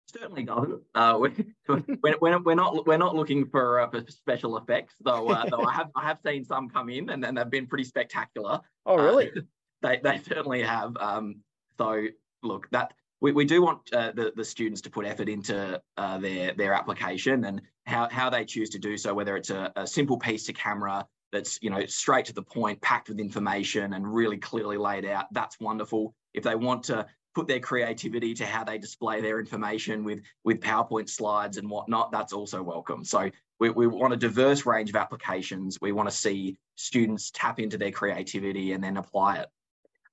Certainly 0.07 0.43
doesn't. 0.43 0.81
Uh, 0.93 1.17
we, 1.19 1.29
we're, 2.03 2.15
we're, 2.21 2.39
we're 2.39 2.55
not 2.55 2.85
we're 2.85 2.97
not 2.97 3.15
looking 3.15 3.47
for, 3.47 3.79
uh, 3.79 3.89
for 3.89 4.03
special 4.09 4.57
effects, 4.57 4.95
though. 5.03 5.29
Uh, 5.29 5.45
though 5.49 5.63
I 5.63 5.73
have 5.73 5.89
I 5.95 6.03
have 6.03 6.19
seen 6.25 6.43
some 6.45 6.69
come 6.69 6.89
in, 6.89 7.09
and, 7.09 7.23
and 7.25 7.37
they've 7.37 7.49
been 7.49 7.67
pretty 7.67 7.85
spectacular. 7.85 8.59
Oh, 8.85 8.99
Uh, 8.99 9.03
really? 9.03 9.31
they 9.81 9.99
they 10.03 10.19
certainly 10.19 10.61
have. 10.61 10.95
Um, 10.97 11.37
so 11.77 12.05
look, 12.43 12.69
that 12.71 12.93
we, 13.21 13.31
we 13.31 13.45
do 13.45 13.61
want 13.63 13.79
uh, 13.93 14.11
the 14.11 14.33
the 14.35 14.45
students 14.45 14.81
to 14.81 14.89
put 14.89 15.05
effort 15.05 15.29
into 15.29 15.81
uh, 15.97 16.17
their 16.19 16.53
their 16.53 16.73
application 16.73 17.45
and 17.45 17.61
how 17.85 18.07
how 18.11 18.29
they 18.29 18.45
choose 18.45 18.69
to 18.71 18.79
do 18.79 18.97
so. 18.97 19.13
Whether 19.13 19.35
it's 19.37 19.49
a, 19.49 19.71
a 19.75 19.87
simple 19.87 20.17
piece 20.17 20.45
to 20.45 20.53
camera 20.53 21.07
that's 21.31 21.57
you 21.63 21.69
know 21.71 21.85
straight 21.87 22.25
to 22.25 22.33
the 22.33 22.43
point, 22.43 22.79
packed 22.81 23.09
with 23.09 23.19
information, 23.19 23.93
and 23.93 24.13
really 24.13 24.37
clearly 24.37 24.77
laid 24.77 25.05
out. 25.05 25.25
That's 25.33 25.59
wonderful. 25.59 26.13
if 26.33 26.43
they 26.43 26.55
want 26.55 26.83
to 26.83 27.05
put 27.33 27.47
their 27.47 27.59
creativity 27.59 28.33
to 28.35 28.45
how 28.45 28.63
they 28.63 28.77
display 28.77 29.21
their 29.21 29.39
information 29.39 30.03
with 30.03 30.21
with 30.43 30.59
PowerPoint 30.59 31.09
slides 31.09 31.57
and 31.57 31.69
whatnot, 31.69 32.11
that's 32.11 32.33
also 32.33 32.61
welcome. 32.61 33.03
So 33.03 33.29
we, 33.59 33.69
we 33.69 33.87
want 33.87 34.13
a 34.13 34.17
diverse 34.17 34.65
range 34.65 34.89
of 34.89 34.95
applications. 34.95 35.79
We 35.79 35.91
want 35.91 36.09
to 36.09 36.15
see 36.15 36.57
students 36.75 37.31
tap 37.31 37.59
into 37.59 37.77
their 37.77 37.91
creativity 37.91 38.73
and 38.73 38.83
then 38.83 38.97
apply 38.97 39.37
it. 39.37 39.47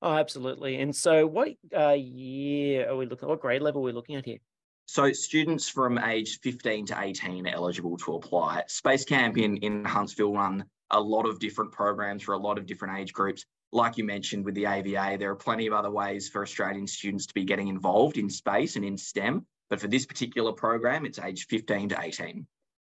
Oh, 0.02 0.14
absolutely. 0.14 0.80
And 0.80 0.94
so, 0.94 1.26
what 1.26 1.50
uh, 1.76 1.90
year 1.90 2.88
are 2.88 2.96
we 2.96 3.06
looking? 3.06 3.28
What 3.28 3.40
grade 3.40 3.60
level 3.60 3.82
are 3.82 3.84
we 3.84 3.92
looking 3.92 4.16
at 4.16 4.24
here? 4.24 4.38
So, 4.86 5.12
students 5.12 5.68
from 5.68 5.98
age 5.98 6.40
15 6.40 6.86
to 6.86 7.00
18 7.00 7.46
are 7.46 7.54
eligible 7.54 7.96
to 7.98 8.14
apply. 8.14 8.64
Space 8.66 9.04
Camp 9.04 9.36
in, 9.36 9.58
in 9.58 9.84
Huntsville 9.84 10.32
run 10.32 10.64
a 10.90 11.00
lot 11.00 11.26
of 11.28 11.38
different 11.38 11.72
programs 11.72 12.22
for 12.22 12.32
a 12.32 12.38
lot 12.38 12.56
of 12.56 12.66
different 12.66 12.98
age 12.98 13.12
groups. 13.12 13.44
Like 13.72 13.98
you 13.98 14.04
mentioned 14.04 14.44
with 14.44 14.54
the 14.54 14.66
AVA, 14.66 15.16
there 15.18 15.30
are 15.30 15.36
plenty 15.36 15.66
of 15.66 15.72
other 15.72 15.90
ways 15.90 16.28
for 16.28 16.42
Australian 16.42 16.86
students 16.86 17.26
to 17.26 17.34
be 17.34 17.44
getting 17.44 17.68
involved 17.68 18.16
in 18.16 18.28
space 18.28 18.76
and 18.76 18.84
in 18.84 18.96
STEM. 18.96 19.46
But 19.68 19.80
for 19.80 19.86
this 19.86 20.06
particular 20.06 20.52
program, 20.52 21.06
it's 21.06 21.20
age 21.20 21.46
15 21.46 21.90
to 21.90 22.00
18. 22.00 22.46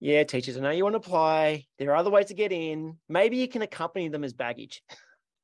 Yeah, 0.00 0.24
teachers, 0.24 0.56
I 0.56 0.60
know 0.60 0.70
you 0.70 0.82
want 0.82 0.94
to 0.94 0.98
apply. 0.98 1.66
There 1.78 1.90
are 1.90 1.96
other 1.96 2.10
ways 2.10 2.26
to 2.26 2.34
get 2.34 2.50
in. 2.50 2.96
Maybe 3.08 3.36
you 3.36 3.46
can 3.46 3.62
accompany 3.62 4.08
them 4.08 4.24
as 4.24 4.32
baggage. 4.32 4.82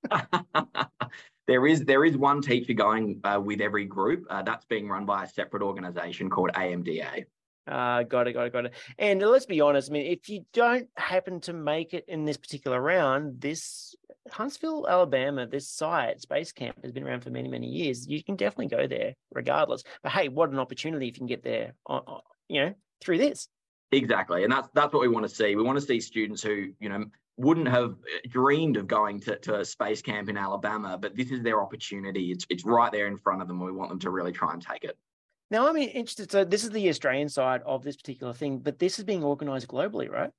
there 1.46 1.66
is 1.66 1.84
there 1.84 2.04
is 2.04 2.16
one 2.16 2.40
teacher 2.40 2.72
going 2.72 3.20
uh, 3.22 3.40
with 3.44 3.60
every 3.60 3.84
group. 3.84 4.24
Uh, 4.28 4.42
that's 4.42 4.64
being 4.64 4.88
run 4.88 5.04
by 5.04 5.24
a 5.24 5.28
separate 5.28 5.62
organisation 5.62 6.30
called 6.30 6.50
AMDA. 6.54 7.26
Uh, 7.68 8.02
got 8.02 8.26
it, 8.26 8.32
got 8.32 8.46
it, 8.46 8.52
got 8.52 8.66
it. 8.66 8.72
And 8.98 9.20
let's 9.20 9.46
be 9.46 9.60
honest. 9.60 9.90
I 9.90 9.92
mean, 9.92 10.06
if 10.06 10.28
you 10.28 10.44
don't 10.54 10.88
happen 10.96 11.40
to 11.42 11.52
make 11.52 11.92
it 11.92 12.06
in 12.08 12.24
this 12.24 12.38
particular 12.38 12.80
round, 12.80 13.40
this 13.40 13.94
Huntsville, 14.32 14.86
Alabama, 14.88 15.46
this 15.46 15.68
site, 15.68 16.20
Space 16.20 16.52
Camp, 16.52 16.76
has 16.82 16.92
been 16.92 17.04
around 17.04 17.22
for 17.22 17.30
many, 17.30 17.48
many 17.48 17.66
years. 17.66 18.06
You 18.06 18.22
can 18.22 18.36
definitely 18.36 18.68
go 18.68 18.86
there, 18.86 19.14
regardless. 19.32 19.82
But 20.02 20.12
hey, 20.12 20.28
what 20.28 20.50
an 20.50 20.58
opportunity 20.58 21.08
if 21.08 21.16
you 21.16 21.20
can 21.20 21.26
get 21.26 21.42
there, 21.42 21.74
uh, 21.88 22.00
uh, 22.06 22.20
you 22.48 22.60
know, 22.64 22.74
through 23.00 23.18
this. 23.18 23.48
Exactly, 23.90 24.44
and 24.44 24.52
that's 24.52 24.68
that's 24.74 24.92
what 24.92 25.00
we 25.00 25.08
want 25.08 25.28
to 25.28 25.34
see. 25.34 25.56
We 25.56 25.62
want 25.62 25.78
to 25.78 25.84
see 25.84 26.00
students 26.00 26.42
who, 26.42 26.72
you 26.78 26.88
know, 26.88 27.04
wouldn't 27.38 27.68
have 27.68 27.92
uh, 27.92 28.28
dreamed 28.28 28.76
of 28.76 28.86
going 28.86 29.20
to, 29.20 29.38
to 29.38 29.60
a 29.60 29.64
space 29.64 30.02
camp 30.02 30.28
in 30.28 30.36
Alabama, 30.36 30.98
but 31.00 31.16
this 31.16 31.30
is 31.30 31.42
their 31.42 31.62
opportunity. 31.62 32.30
It's 32.30 32.46
it's 32.50 32.64
right 32.64 32.92
there 32.92 33.06
in 33.06 33.16
front 33.16 33.40
of 33.40 33.48
them. 33.48 33.60
We 33.60 33.72
want 33.72 33.90
them 33.90 34.00
to 34.00 34.10
really 34.10 34.32
try 34.32 34.52
and 34.52 34.60
take 34.60 34.84
it. 34.84 34.98
Now, 35.50 35.66
I'm 35.66 35.76
interested. 35.76 36.30
So, 36.30 36.44
this 36.44 36.64
is 36.64 36.70
the 36.70 36.88
Australian 36.90 37.28
side 37.28 37.62
of 37.64 37.82
this 37.82 37.96
particular 37.96 38.34
thing, 38.34 38.58
but 38.58 38.78
this 38.78 38.98
is 38.98 39.04
being 39.04 39.24
organised 39.24 39.68
globally, 39.68 40.10
right? 40.10 40.30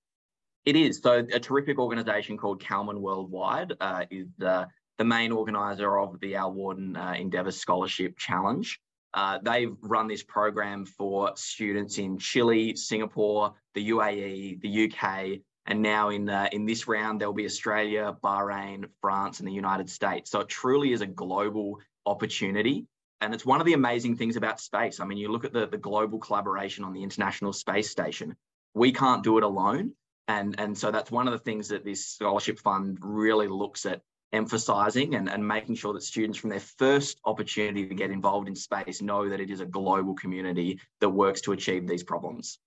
It 0.65 0.75
is. 0.75 1.01
So, 1.01 1.25
a 1.33 1.39
terrific 1.39 1.79
organisation 1.79 2.37
called 2.37 2.61
Kallman 2.61 2.99
Worldwide 2.99 3.73
uh, 3.79 4.05
is 4.11 4.27
uh, 4.45 4.65
the 4.97 5.05
main 5.05 5.31
organiser 5.31 5.97
of 5.97 6.19
the 6.19 6.35
Al 6.35 6.53
Worden 6.53 6.95
uh, 6.95 7.15
Endeavour 7.17 7.51
Scholarship 7.51 8.17
Challenge. 8.17 8.79
Uh, 9.13 9.39
they've 9.41 9.75
run 9.81 10.07
this 10.07 10.21
program 10.21 10.85
for 10.85 11.31
students 11.35 11.97
in 11.97 12.19
Chile, 12.19 12.75
Singapore, 12.75 13.53
the 13.73 13.89
UAE, 13.89 14.61
the 14.61 14.91
UK, 14.91 15.39
and 15.65 15.81
now 15.81 16.09
in 16.09 16.29
uh, 16.29 16.47
in 16.51 16.65
this 16.65 16.87
round 16.87 17.19
there'll 17.19 17.33
be 17.33 17.45
Australia, 17.45 18.15
Bahrain, 18.23 18.85
France, 19.01 19.39
and 19.39 19.47
the 19.47 19.53
United 19.53 19.89
States. 19.89 20.29
So 20.29 20.41
it 20.41 20.49
truly 20.49 20.91
is 20.91 21.01
a 21.01 21.07
global 21.07 21.79
opportunity 22.05 22.85
and 23.21 23.33
it's 23.33 23.45
one 23.45 23.59
of 23.59 23.65
the 23.65 23.73
amazing 23.73 24.15
things 24.15 24.35
about 24.35 24.59
space. 24.61 24.99
I 24.99 25.05
mean, 25.05 25.17
you 25.17 25.31
look 25.31 25.45
at 25.45 25.53
the, 25.53 25.67
the 25.67 25.77
global 25.77 26.19
collaboration 26.19 26.83
on 26.83 26.93
the 26.93 27.03
International 27.03 27.51
Space 27.51 27.89
Station. 27.89 28.35
We 28.73 28.91
can't 28.91 29.23
do 29.23 29.37
it 29.37 29.43
alone. 29.43 29.93
And, 30.29 30.57
and 30.59 30.77
so 30.77 30.91
that's 30.91 31.09
one 31.11 31.27
of 31.27 31.33
the 31.33 31.39
things 31.39 31.67
that 31.69 31.83
this 31.83 32.05
scholarship 32.05 32.59
fund 32.59 32.99
really 33.01 33.47
looks 33.47 33.87
at 33.87 34.01
emphasizing 34.31 35.15
and, 35.15 35.27
and 35.27 35.45
making 35.45 35.73
sure 35.73 35.91
that 35.93 36.03
students 36.03 36.37
from 36.37 36.51
their 36.51 36.59
first 36.59 37.19
opportunity 37.25 37.87
to 37.87 37.95
get 37.95 38.11
involved 38.11 38.47
in 38.47 38.55
space 38.55 39.01
know 39.01 39.27
that 39.27 39.39
it 39.39 39.49
is 39.49 39.59
a 39.59 39.65
global 39.65 40.13
community 40.13 40.79
that 41.01 41.09
works 41.09 41.41
to 41.41 41.51
achieve 41.51 41.87
these 41.87 42.03
problems. 42.03 42.59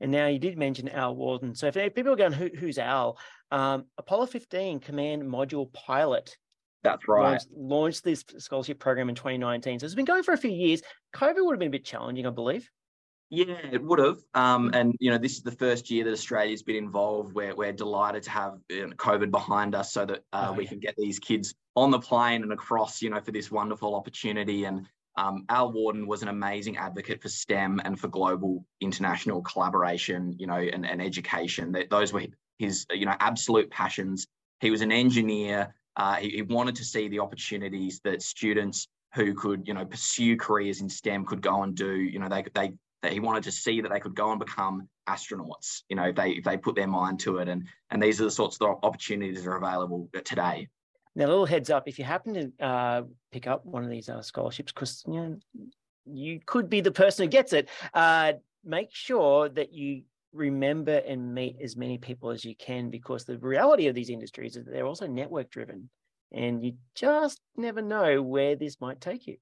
And 0.00 0.12
now 0.12 0.28
you 0.28 0.38
did 0.38 0.56
mention 0.56 0.88
Al 0.88 1.16
Worden. 1.16 1.56
So 1.56 1.66
if 1.66 1.74
people 1.92 2.12
are 2.12 2.16
going, 2.16 2.32
Who, 2.32 2.50
who's 2.56 2.78
Al? 2.78 3.18
Um, 3.50 3.86
Apollo 3.98 4.26
15 4.26 4.78
Command 4.78 5.22
Module 5.24 5.72
Pilot 5.72 6.38
that's 6.84 7.08
right. 7.08 7.30
Launched, 7.30 7.48
launched, 7.56 8.04
this 8.04 8.24
scholarship 8.38 8.78
program 8.78 9.08
in 9.08 9.14
2019. 9.16 9.80
So 9.80 9.86
it's 9.86 9.94
been 9.96 10.04
going 10.04 10.22
for 10.22 10.32
a 10.32 10.38
few 10.38 10.50
years. 10.52 10.80
COVID 11.14 11.44
would 11.44 11.52
have 11.52 11.58
been 11.58 11.68
a 11.68 11.72
bit 11.72 11.84
challenging, 11.84 12.26
I 12.26 12.30
believe. 12.30 12.70
Yeah, 13.30 13.58
it 13.72 13.82
would 13.82 13.98
have. 13.98 14.18
Um, 14.34 14.70
and, 14.72 14.94
you 15.00 15.10
know, 15.10 15.18
this 15.18 15.36
is 15.36 15.42
the 15.42 15.52
first 15.52 15.90
year 15.90 16.04
that 16.04 16.12
Australia's 16.12 16.62
been 16.62 16.76
involved. 16.76 17.34
We're, 17.34 17.54
we're 17.54 17.72
delighted 17.72 18.22
to 18.24 18.30
have 18.30 18.54
you 18.70 18.86
know, 18.86 18.92
COVID 18.94 19.30
behind 19.30 19.74
us 19.74 19.92
so 19.92 20.06
that 20.06 20.24
uh, 20.32 20.48
oh, 20.48 20.52
we 20.54 20.64
yeah. 20.64 20.70
can 20.70 20.78
get 20.78 20.94
these 20.96 21.18
kids 21.18 21.54
on 21.76 21.90
the 21.90 21.98
plane 21.98 22.42
and 22.42 22.52
across, 22.52 23.02
you 23.02 23.10
know, 23.10 23.20
for 23.20 23.32
this 23.32 23.50
wonderful 23.50 23.94
opportunity. 23.94 24.64
And 24.64 24.86
um, 25.18 25.44
Al 25.50 25.72
Worden 25.72 26.06
was 26.06 26.22
an 26.22 26.28
amazing 26.28 26.78
advocate 26.78 27.20
for 27.20 27.28
STEM 27.28 27.82
and 27.84 28.00
for 28.00 28.08
global 28.08 28.64
international 28.80 29.42
collaboration, 29.42 30.34
you 30.38 30.46
know, 30.46 30.56
and, 30.56 30.86
and 30.86 31.02
education. 31.02 31.76
Those 31.90 32.14
were 32.14 32.24
his, 32.58 32.86
you 32.90 33.04
know, 33.04 33.16
absolute 33.20 33.70
passions. 33.70 34.26
He 34.60 34.70
was 34.70 34.80
an 34.80 34.90
engineer 34.90 35.74
uh, 35.98 36.14
he, 36.14 36.30
he, 36.30 36.42
wanted 36.42 36.76
to 36.76 36.84
see 36.84 37.08
the 37.08 37.18
opportunities 37.18 38.00
that 38.04 38.22
students 38.22 38.86
who 39.14 39.34
could, 39.34 39.66
you 39.66 39.74
know, 39.74 39.84
pursue 39.84 40.36
careers 40.36 40.80
in 40.80 40.88
STEM 40.88 41.26
could 41.26 41.42
go 41.42 41.64
and 41.64 41.74
do. 41.74 41.96
You 41.96 42.20
know, 42.20 42.28
they 42.28 42.44
they 42.54 42.72
that 43.02 43.12
he 43.12 43.20
wanted 43.20 43.44
to 43.44 43.52
see 43.52 43.80
that 43.80 43.90
they 43.90 44.00
could 44.00 44.14
go 44.14 44.30
and 44.30 44.40
become 44.40 44.88
astronauts. 45.08 45.82
You 45.88 45.96
know, 45.96 46.12
they 46.12 46.30
if 46.30 46.44
they 46.44 46.56
put 46.56 46.74
their 46.74 46.86
mind 46.86 47.20
to 47.20 47.38
it, 47.38 47.48
and 47.48 47.64
and 47.90 48.02
these 48.02 48.20
are 48.20 48.24
the 48.24 48.30
sorts 48.30 48.58
of 48.60 48.78
opportunities 48.82 49.44
that 49.44 49.50
are 49.50 49.56
available 49.56 50.08
today. 50.24 50.68
Now, 51.14 51.26
a 51.26 51.28
little 51.28 51.46
heads 51.46 51.70
up: 51.70 51.88
if 51.88 51.98
you 51.98 52.04
happen 52.04 52.34
to 52.34 52.64
uh, 52.64 53.02
pick 53.32 53.46
up 53.46 53.64
one 53.64 53.84
of 53.84 53.90
these 53.90 54.08
uh, 54.08 54.22
scholarships, 54.22 54.72
because 54.72 55.02
you 55.06 55.14
know 55.14 55.36
you 56.04 56.40
could 56.44 56.68
be 56.68 56.80
the 56.80 56.90
person 56.90 57.24
who 57.24 57.30
gets 57.30 57.52
it, 57.52 57.68
uh, 57.94 58.32
make 58.64 58.88
sure 58.92 59.48
that 59.48 59.72
you 59.72 60.02
remember 60.32 60.98
and 61.06 61.34
meet 61.34 61.56
as 61.62 61.76
many 61.76 61.98
people 61.98 62.30
as 62.30 62.44
you 62.44 62.54
can 62.54 62.90
because 62.90 63.24
the 63.24 63.38
reality 63.38 63.86
of 63.86 63.94
these 63.94 64.10
industries 64.10 64.56
is 64.56 64.64
that 64.64 64.72
they're 64.72 64.86
also 64.86 65.06
network 65.06 65.50
driven 65.50 65.88
and 66.32 66.62
you 66.62 66.74
just 66.94 67.40
never 67.56 67.80
know 67.80 68.20
where 68.20 68.54
this 68.54 68.78
might 68.78 69.00
take 69.00 69.26
you 69.26 69.36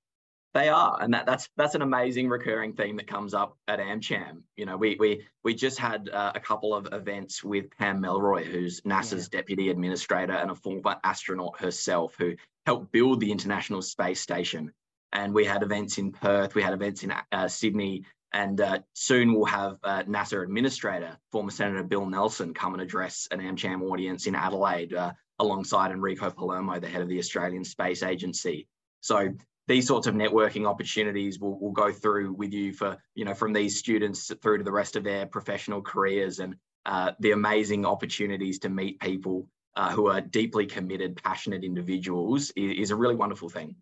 they 0.55 0.69
are 0.69 0.99
and 1.01 1.13
that, 1.13 1.27
that's 1.27 1.49
that's 1.57 1.75
an 1.75 1.83
amazing 1.83 2.29
recurring 2.29 2.73
theme 2.73 2.97
that 2.97 3.07
comes 3.07 3.35
up 3.35 3.57
at 3.69 3.79
amcham 3.79 4.43
you 4.57 4.65
know 4.65 4.77
we 4.77 4.97
we 4.99 5.27
we 5.45 5.55
just 5.55 5.79
had 5.79 6.09
uh, 6.09 6.33
a 6.35 6.41
couple 6.41 6.75
of 6.75 6.89
events 6.93 7.45
with 7.45 7.71
pam 7.79 8.03
melroy 8.03 8.45
who's 8.45 8.81
nasa's 8.83 9.29
yeah. 9.33 9.39
deputy 9.39 9.71
administrator 9.71 10.33
and 10.33 10.51
a 10.51 10.55
former 10.55 10.97
astronaut 11.05 11.61
herself 11.61 12.15
who 12.19 12.35
helped 12.65 12.91
build 12.93 13.21
the 13.21 13.31
international 13.31 13.83
space 13.83 14.21
station 14.21 14.73
and 15.13 15.33
we 15.35 15.45
had 15.45 15.63
events 15.63 15.99
in 15.99 16.11
perth 16.11 16.55
we 16.55 16.63
had 16.63 16.73
events 16.73 17.03
in 17.03 17.13
uh, 17.33 17.49
sydney 17.49 18.05
and 18.33 18.61
uh, 18.61 18.81
soon 18.93 19.33
we'll 19.33 19.47
have 19.47 19.79
uh, 19.83 20.03
NASA 20.03 20.43
Administrator, 20.43 21.17
former 21.33 21.51
Senator 21.51 21.83
Bill 21.83 22.05
Nelson, 22.05 22.53
come 22.53 22.75
and 22.75 22.83
address 22.83 23.29
an 23.31 23.41
AmCham 23.41 23.83
audience 23.91 24.27
in 24.27 24.35
Adelaide 24.35 24.93
uh, 24.93 25.13
alongside 25.39 25.91
Enrico 25.91 26.31
Palermo, 26.31 26.79
the 26.79 26.89
head 26.89 27.01
of 27.01 27.09
the 27.09 27.19
Australian 27.19 27.65
Space 27.65 28.03
Agency. 28.03 28.69
So 29.01 29.33
these 29.69 29.87
sorts 29.87 30.07
of 30.07 30.15
networking 30.15 30.67
opportunities 30.67 31.41
will, 31.41 31.59
will 31.59 31.73
go 31.73 31.93
through 31.93 32.33
with 32.33 32.53
you 32.53 32.73
for, 32.73 32.97
you 33.15 33.25
know, 33.25 33.35
from 33.35 33.53
these 33.53 33.79
students 33.79 34.33
through 34.43 34.59
to 34.59 34.65
the 34.65 34.73
rest 34.73 34.97
of 34.97 35.05
their 35.05 35.27
professional 35.27 35.83
careers 35.83 36.39
and 36.39 36.55
uh, 36.85 37.13
the 37.19 37.33
amazing 37.33 37.85
opportunities 37.85 38.61
to 38.61 38.69
meet 38.69 39.01
people 39.01 39.49
uh, 39.75 39.91
who 39.91 40.07
are 40.07 40.21
deeply 40.21 40.67
committed, 40.67 41.21
passionate 41.23 41.65
individuals 41.65 42.53
is, 42.57 42.79
is 42.79 42.91
a 42.91 42.97
really 42.97 43.17
wonderful 43.17 43.49
thing. 43.49 43.75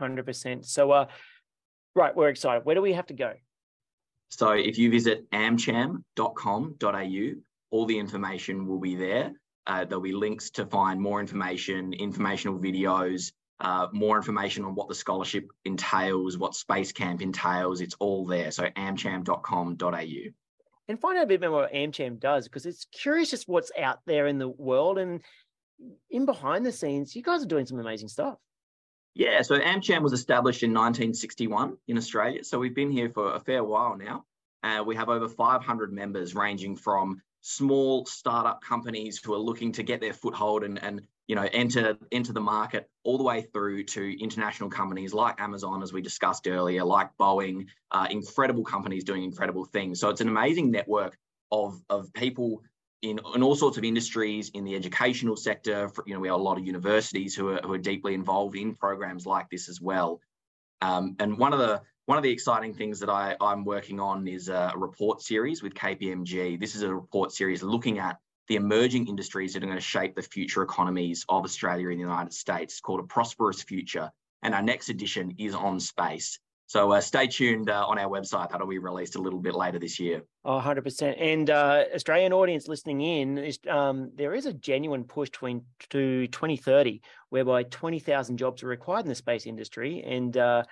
100%. 0.00 0.64
So, 0.64 0.90
uh, 0.90 1.06
right, 1.94 2.14
we're 2.14 2.28
excited. 2.28 2.64
Where 2.64 2.74
do 2.74 2.82
we 2.82 2.92
have 2.92 3.06
to 3.06 3.14
go? 3.14 3.34
So 4.30 4.50
if 4.50 4.76
you 4.76 4.90
visit 4.90 5.30
amcham.com.au, 5.30 7.30
all 7.70 7.86
the 7.86 7.98
information 7.98 8.66
will 8.66 8.80
be 8.80 8.96
there. 8.96 9.32
Uh, 9.66 9.84
there'll 9.84 10.02
be 10.02 10.12
links 10.12 10.50
to 10.50 10.66
find 10.66 11.00
more 11.00 11.20
information, 11.20 11.92
informational 11.92 12.58
videos, 12.58 13.32
uh, 13.60 13.88
more 13.92 14.16
information 14.16 14.64
on 14.64 14.74
what 14.74 14.88
the 14.88 14.94
scholarship 14.94 15.50
entails, 15.64 16.38
what 16.38 16.54
Space 16.54 16.92
Camp 16.92 17.22
entails. 17.22 17.80
It's 17.80 17.96
all 17.98 18.26
there. 18.26 18.50
So 18.50 18.64
amcham.com.au. 18.64 20.32
And 20.88 21.00
find 21.00 21.18
out 21.18 21.24
a 21.24 21.26
bit 21.26 21.40
more 21.40 21.50
what 21.50 21.72
AmCham 21.72 22.18
does 22.18 22.44
because 22.48 22.64
it's 22.64 22.86
curious 22.92 23.30
just 23.30 23.48
what's 23.48 23.70
out 23.78 23.98
there 24.06 24.26
in 24.26 24.38
the 24.38 24.48
world 24.48 24.98
and 24.98 25.20
in 26.10 26.24
behind 26.24 26.64
the 26.64 26.72
scenes. 26.72 27.14
You 27.14 27.22
guys 27.22 27.42
are 27.42 27.46
doing 27.46 27.66
some 27.66 27.78
amazing 27.78 28.08
stuff. 28.08 28.38
Yeah, 29.14 29.42
so 29.42 29.58
AmCham 29.58 30.02
was 30.02 30.12
established 30.12 30.62
in 30.62 30.70
1961 30.70 31.76
in 31.88 31.98
Australia. 31.98 32.44
So 32.44 32.58
we've 32.58 32.74
been 32.74 32.92
here 32.92 33.10
for 33.10 33.34
a 33.34 33.40
fair 33.40 33.64
while 33.64 33.96
now. 33.96 34.24
Uh, 34.62 34.82
we 34.84 34.96
have 34.96 35.08
over 35.08 35.28
500 35.28 35.92
members 35.92 36.34
ranging 36.34 36.76
from 36.76 37.20
small 37.40 38.04
startup 38.06 38.60
companies 38.62 39.20
who 39.22 39.34
are 39.34 39.38
looking 39.38 39.72
to 39.72 39.82
get 39.82 40.00
their 40.00 40.12
foothold 40.12 40.64
and, 40.64 40.82
and 40.82 41.02
you 41.26 41.36
know 41.36 41.48
enter 41.52 41.96
enter 42.10 42.32
the 42.32 42.40
market 42.40 42.88
all 43.04 43.18
the 43.18 43.24
way 43.24 43.42
through 43.42 43.84
to 43.84 44.22
international 44.22 44.68
companies 44.68 45.14
like 45.14 45.40
Amazon, 45.40 45.82
as 45.82 45.92
we 45.92 46.02
discussed 46.02 46.48
earlier, 46.48 46.84
like 46.84 47.10
Boeing, 47.20 47.66
uh, 47.90 48.06
incredible 48.10 48.64
companies 48.64 49.04
doing 49.04 49.22
incredible 49.22 49.64
things. 49.64 50.00
So 50.00 50.08
it's 50.08 50.20
an 50.20 50.28
amazing 50.28 50.70
network 50.70 51.16
of, 51.50 51.80
of 51.88 52.12
people 52.12 52.62
in, 53.02 53.20
in 53.34 53.42
all 53.42 53.54
sorts 53.54 53.78
of 53.78 53.84
industries, 53.84 54.50
in 54.50 54.64
the 54.64 54.74
educational 54.74 55.36
sector, 55.36 55.88
for, 55.88 56.02
you 56.06 56.14
know, 56.14 56.20
we 56.20 56.28
have 56.28 56.38
a 56.38 56.42
lot 56.42 56.58
of 56.58 56.66
universities 56.66 57.34
who 57.34 57.50
are, 57.50 57.60
who 57.62 57.72
are 57.72 57.78
deeply 57.78 58.14
involved 58.14 58.56
in 58.56 58.74
programs 58.74 59.24
like 59.24 59.48
this 59.50 59.68
as 59.68 59.80
well. 59.80 60.20
Um, 60.80 61.16
and 61.20 61.38
one 61.38 61.52
of 61.52 61.58
the 61.58 61.80
one 62.08 62.16
of 62.16 62.24
the 62.24 62.30
exciting 62.30 62.72
things 62.72 63.00
that 63.00 63.10
I, 63.10 63.36
I'm 63.38 63.66
working 63.66 64.00
on 64.00 64.26
is 64.26 64.48
a 64.48 64.72
report 64.74 65.20
series 65.20 65.62
with 65.62 65.74
KPMG. 65.74 66.58
This 66.58 66.74
is 66.74 66.80
a 66.80 66.94
report 66.94 67.32
series 67.32 67.62
looking 67.62 67.98
at 67.98 68.16
the 68.46 68.56
emerging 68.56 69.08
industries 69.08 69.52
that 69.52 69.62
are 69.62 69.66
going 69.66 69.76
to 69.76 69.84
shape 69.84 70.16
the 70.16 70.22
future 70.22 70.62
economies 70.62 71.26
of 71.28 71.44
Australia 71.44 71.90
and 71.90 71.98
the 71.98 72.00
United 72.00 72.32
States. 72.32 72.72
It's 72.72 72.80
called 72.80 73.00
A 73.00 73.02
Prosperous 73.02 73.62
Future. 73.62 74.10
And 74.42 74.54
our 74.54 74.62
next 74.62 74.88
edition 74.88 75.34
is 75.36 75.54
on 75.54 75.80
space. 75.80 76.40
So 76.64 76.92
uh, 76.92 77.02
stay 77.02 77.26
tuned 77.26 77.68
uh, 77.68 77.84
on 77.86 77.98
our 77.98 78.08
website. 78.08 78.52
That'll 78.52 78.66
be 78.66 78.78
released 78.78 79.16
a 79.16 79.20
little 79.20 79.38
bit 79.38 79.54
later 79.54 79.78
this 79.78 80.00
year. 80.00 80.22
Oh, 80.46 80.58
100%. 80.58 81.14
And 81.20 81.50
uh, 81.50 81.84
Australian 81.94 82.32
audience 82.32 82.68
listening 82.68 83.02
in, 83.02 83.36
is, 83.36 83.58
um, 83.68 84.12
there 84.14 84.32
is 84.32 84.46
a 84.46 84.54
genuine 84.54 85.04
push 85.04 85.28
to, 85.32 85.62
to 85.90 86.26
2030 86.26 87.02
whereby 87.28 87.64
20,000 87.64 88.38
jobs 88.38 88.62
are 88.62 88.66
required 88.66 89.04
in 89.04 89.10
the 89.10 89.14
space 89.14 89.44
industry. 89.44 90.02
And 90.06 90.34
uh, 90.38 90.62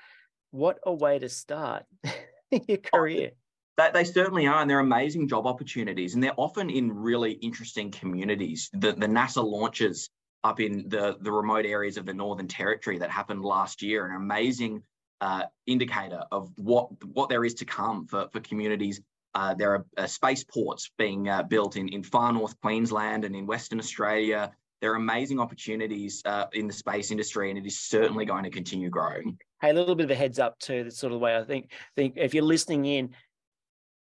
what 0.57 0.79
a 0.85 0.93
way 0.93 1.19
to 1.19 1.29
start 1.29 1.85
your 2.51 2.79
career. 2.79 3.33
They, 3.77 3.91
they 3.93 4.05
certainly 4.05 4.47
are, 4.47 4.61
and 4.61 4.71
they're 4.71 4.81
amazing 4.81 5.29
job 5.29 5.47
opportunities, 5.47 6.15
and 6.15 6.23
they're 6.23 6.39
often 6.39 6.71
in 6.71 6.91
really 6.91 7.33
interesting 7.33 7.91
communities. 7.91 8.71
The, 8.73 8.93
the 8.93 9.07
NASA 9.07 9.45
launches 9.45 10.09
up 10.43 10.61
in 10.61 10.89
the, 10.89 11.17
the 11.21 11.33
remote 11.33 11.67
areas 11.67 11.97
of 11.97 12.07
the 12.07 12.15
Northern 12.15 12.49
Territory 12.49 12.99
that 12.99 13.11
happened 13.11 13.43
last 13.45 13.83
year, 13.83 14.07
an 14.07 14.17
amazing 14.17 14.83
uh, 15.21 15.45
indicator 15.67 16.23
of 16.31 16.51
what 16.57 16.89
what 17.05 17.29
there 17.29 17.45
is 17.45 17.55
to 17.55 17.65
come 17.65 18.07
for, 18.07 18.29
for 18.33 18.41
communities. 18.41 19.01
Uh, 19.35 19.55
there 19.55 19.73
are 19.75 19.87
uh, 19.99 20.07
spaceports 20.07 20.91
being 20.97 21.29
uh, 21.29 21.43
built 21.43 21.77
in, 21.77 21.89
in 21.89 22.03
far 22.03 22.33
north 22.33 22.59
Queensland 22.61 23.25
and 23.25 23.35
in 23.37 23.47
Western 23.47 23.79
Australia. 23.79 24.53
There 24.81 24.93
are 24.93 24.97
amazing 24.97 25.41
opportunities 25.41 26.23
uh, 26.25 26.47
in 26.53 26.67
the 26.67 26.73
space 26.73 27.11
industry, 27.11 27.51
and 27.51 27.59
it 27.59 27.67
is 27.67 27.79
certainly 27.79 28.25
going 28.25 28.45
to 28.45 28.51
continue 28.51 28.89
growing. 28.91 29.39
Hey, 29.61 29.71
a 29.71 29.75
little 29.75 29.95
bit 29.95 30.05
of 30.05 30.11
a 30.11 30.15
heads 30.15 30.39
up 30.39 30.59
too. 30.59 30.85
That's 30.85 30.99
sort 30.99 31.13
of 31.13 31.19
the 31.19 31.25
way 31.25 31.37
I 31.37 31.45
think. 31.45 31.71
Think 31.95 32.15
if 32.17 32.35
you're 32.35 32.45
listening 32.45 32.85
in, 32.85 33.11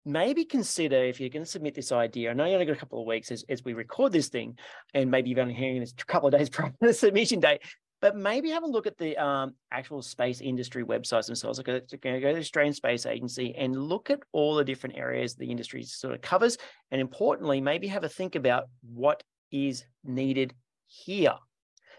maybe 0.06 0.46
consider 0.46 0.98
if 0.98 1.20
you're 1.20 1.30
going 1.30 1.46
to 1.46 1.50
submit 1.52 1.76
this 1.76 1.92
idea. 1.92 2.32
I 2.32 2.34
know 2.34 2.46
you 2.46 2.54
only 2.54 2.66
got 2.66 2.76
a 2.76 2.80
couple 2.80 3.02
of 3.02 3.08
weeks 3.08 3.32
as, 3.32 3.44
as 3.50 3.64
we 3.64 3.74
record 3.74 4.12
this 4.12 4.30
thing, 4.30 4.58
and 4.94 5.12
maybe 5.12 5.30
you've 5.30 5.40
only 5.40 5.54
hearing 5.54 5.80
this 5.80 5.94
a 5.98 6.06
couple 6.06 6.28
of 6.28 6.34
days 6.38 6.50
prior 6.52 6.70
to 6.70 6.76
the 6.82 6.94
submission 6.94 7.40
date 7.40 7.62
but 8.02 8.16
maybe 8.16 8.50
have 8.50 8.64
a 8.64 8.68
look 8.68 8.86
at 8.86 8.98
the 8.98 9.18
um, 9.18 9.54
actual 9.72 10.02
space 10.02 10.42
industry 10.42 10.84
websites 10.84 11.26
themselves. 11.26 11.58
Like, 11.58 11.66
go 11.66 11.80
to 11.80 11.98
the 11.98 12.38
Australian 12.38 12.74
Space 12.74 13.06
Agency 13.06 13.56
and 13.58 13.76
look 13.76 14.10
at 14.10 14.20
all 14.34 14.56
the 14.56 14.64
different 14.64 14.98
areas 14.98 15.36
the 15.36 15.50
industry 15.50 15.84
sort 15.84 16.14
of 16.14 16.22
covers, 16.22 16.58
and 16.92 17.02
importantly, 17.02 17.60
maybe 17.60 17.88
have 17.88 18.04
a 18.04 18.10
think 18.10 18.36
about 18.36 18.66
what 18.94 19.24
is 19.52 19.84
needed 20.04 20.54
here, 20.86 21.36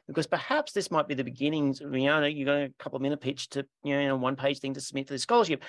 because 0.09 0.27
perhaps 0.27 0.73
this 0.73 0.91
might 0.91 1.07
be 1.07 1.15
the 1.15 1.23
beginnings. 1.23 1.81
You 1.81 1.89
know, 1.89 2.25
you 2.25 2.45
got 2.45 2.57
a 2.57 2.73
couple 2.79 2.97
of 2.97 3.03
minute 3.03 3.21
pitch 3.21 3.49
to 3.51 3.65
you 3.85 3.97
know 3.97 4.17
one 4.17 4.37
page 4.37 4.59
thing 4.59 4.75
to 4.75 4.81
submit 4.81 5.07
for 5.07 5.15
the 5.15 5.19
scholarship. 5.19 5.63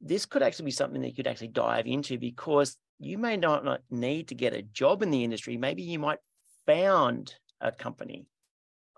This 0.00 0.24
could 0.24 0.42
actually 0.42 0.66
be 0.66 0.70
something 0.70 1.02
that 1.02 1.08
you 1.08 1.14
could 1.14 1.26
actually 1.26 1.48
dive 1.48 1.86
into 1.86 2.18
because 2.18 2.76
you 2.98 3.18
may 3.18 3.36
not, 3.36 3.64
not 3.64 3.80
need 3.90 4.28
to 4.28 4.34
get 4.34 4.54
a 4.54 4.62
job 4.62 5.02
in 5.02 5.10
the 5.10 5.24
industry. 5.24 5.56
Maybe 5.56 5.82
you 5.82 5.98
might 5.98 6.18
found 6.66 7.34
a 7.60 7.72
company 7.72 8.26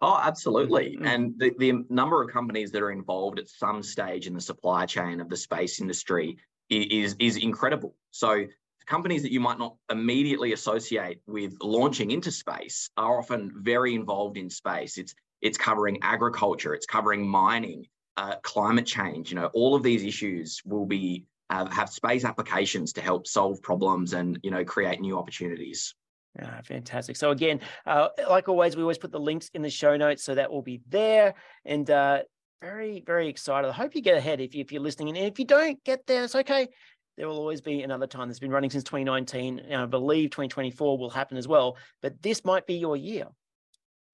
Oh, 0.02 0.20
absolutely. 0.22 0.96
Mm-hmm. 0.96 1.06
And 1.06 1.34
the, 1.38 1.52
the 1.58 1.84
number 1.88 2.22
of 2.22 2.30
companies 2.30 2.70
that 2.72 2.82
are 2.82 2.90
involved 2.90 3.38
at 3.38 3.48
some 3.48 3.82
stage 3.82 4.26
in 4.26 4.34
the 4.34 4.40
supply 4.40 4.86
chain 4.86 5.20
of 5.20 5.28
the 5.28 5.36
space 5.36 5.80
industry 5.80 6.36
is, 6.68 7.16
is 7.18 7.36
incredible. 7.36 7.94
So 8.10 8.44
companies 8.86 9.22
that 9.22 9.32
you 9.32 9.40
might 9.40 9.58
not 9.58 9.76
immediately 9.90 10.52
associate 10.52 11.20
with 11.26 11.54
launching 11.60 12.10
into 12.10 12.30
space 12.30 12.90
are 12.96 13.18
often 13.18 13.52
very 13.56 13.94
involved 13.94 14.36
in 14.36 14.48
space. 14.50 14.98
It's 14.98 15.14
it's 15.42 15.58
covering 15.58 15.98
agriculture, 16.02 16.74
it's 16.74 16.86
covering 16.86 17.28
mining, 17.28 17.86
uh, 18.16 18.36
climate 18.42 18.86
change. 18.86 19.30
You 19.30 19.36
know, 19.36 19.50
all 19.52 19.74
of 19.74 19.82
these 19.82 20.02
issues 20.04 20.62
will 20.64 20.86
be 20.86 21.24
uh, 21.50 21.66
have 21.70 21.90
space 21.90 22.24
applications 22.24 22.92
to 22.94 23.00
help 23.00 23.26
solve 23.26 23.62
problems 23.62 24.12
and 24.12 24.38
you 24.42 24.50
know 24.50 24.64
create 24.64 25.00
new 25.00 25.18
opportunities. 25.18 25.94
Ah, 26.40 26.60
fantastic. 26.64 27.16
So 27.16 27.30
again, 27.30 27.60
uh, 27.86 28.08
like 28.28 28.48
always, 28.48 28.76
we 28.76 28.82
always 28.82 28.98
put 28.98 29.10
the 29.10 29.20
links 29.20 29.50
in 29.54 29.62
the 29.62 29.70
show 29.70 29.96
notes, 29.96 30.22
so 30.22 30.34
that 30.34 30.50
will 30.50 30.62
be 30.62 30.82
there. 30.88 31.34
And 31.64 31.88
uh, 31.90 32.22
very, 32.62 33.02
very 33.06 33.28
excited. 33.28 33.68
I 33.68 33.72
hope 33.72 33.94
you 33.94 34.02
get 34.02 34.16
ahead 34.16 34.40
if, 34.40 34.54
if 34.54 34.72
you're 34.72 34.82
listening. 34.82 35.16
And 35.16 35.26
if 35.26 35.38
you 35.38 35.44
don't 35.44 35.82
get 35.84 36.06
there, 36.06 36.24
it's 36.24 36.34
okay. 36.34 36.68
There 37.16 37.26
will 37.28 37.38
always 37.38 37.60
be 37.60 37.82
another 37.82 38.06
time. 38.06 38.28
That's 38.28 38.38
been 38.38 38.50
running 38.50 38.70
since 38.70 38.84
2019. 38.84 39.60
And 39.60 39.82
I 39.82 39.86
believe 39.86 40.30
2024 40.30 40.98
will 40.98 41.10
happen 41.10 41.36
as 41.36 41.48
well. 41.48 41.76
But 42.02 42.20
this 42.22 42.44
might 42.44 42.66
be 42.66 42.74
your 42.74 42.96
year. 42.96 43.26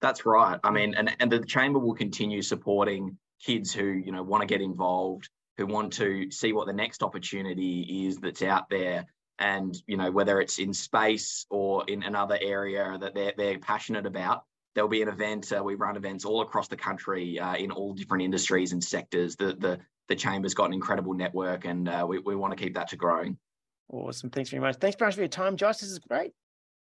That's 0.01 0.25
right. 0.25 0.59
I 0.63 0.71
mean, 0.71 0.95
and, 0.95 1.15
and 1.19 1.31
the 1.31 1.43
chamber 1.45 1.79
will 1.79 1.95
continue 1.95 2.41
supporting 2.41 3.17
kids 3.41 3.73
who, 3.73 3.85
you 3.85 4.11
know, 4.11 4.23
want 4.23 4.41
to 4.41 4.47
get 4.47 4.61
involved, 4.61 5.29
who 5.57 5.65
want 5.65 5.93
to 5.93 6.31
see 6.31 6.53
what 6.53 6.67
the 6.67 6.73
next 6.73 7.03
opportunity 7.03 8.05
is 8.07 8.17
that's 8.17 8.41
out 8.41 8.69
there 8.69 9.05
and 9.39 9.75
you 9.87 9.97
know 9.97 10.11
whether 10.11 10.39
it's 10.39 10.59
in 10.59 10.73
space 10.73 11.45
or 11.49 11.83
in 11.87 12.03
another 12.03 12.37
area 12.41 12.97
that 12.99 13.13
they're, 13.15 13.33
they're 13.35 13.59
passionate 13.59 14.05
about 14.05 14.43
there'll 14.75 14.89
be 14.89 15.01
an 15.01 15.07
event 15.07 15.51
uh, 15.51 15.63
we 15.63 15.75
run 15.75 15.95
events 15.95 16.25
all 16.25 16.41
across 16.41 16.67
the 16.67 16.75
country 16.75 17.39
uh, 17.39 17.55
in 17.55 17.71
all 17.71 17.93
different 17.93 18.23
industries 18.23 18.73
and 18.73 18.83
sectors 18.83 19.35
the 19.35 19.53
the, 19.53 19.79
the 20.09 20.15
chamber's 20.15 20.53
got 20.53 20.65
an 20.65 20.73
incredible 20.73 21.13
network 21.13 21.65
and 21.65 21.87
uh, 21.87 22.05
we, 22.07 22.19
we 22.19 22.35
want 22.35 22.55
to 22.55 22.61
keep 22.61 22.75
that 22.75 22.87
to 22.89 22.95
growing. 22.95 23.37
Awesome. 23.89 24.29
Thanks 24.29 24.49
very 24.49 24.61
much. 24.61 24.77
Thanks 24.77 24.97
very 24.97 25.07
much 25.07 25.15
for 25.15 25.21
your 25.21 25.27
time. 25.27 25.57
Josh 25.57 25.77
this 25.77 25.89
is 25.89 25.99
great. 25.99 26.33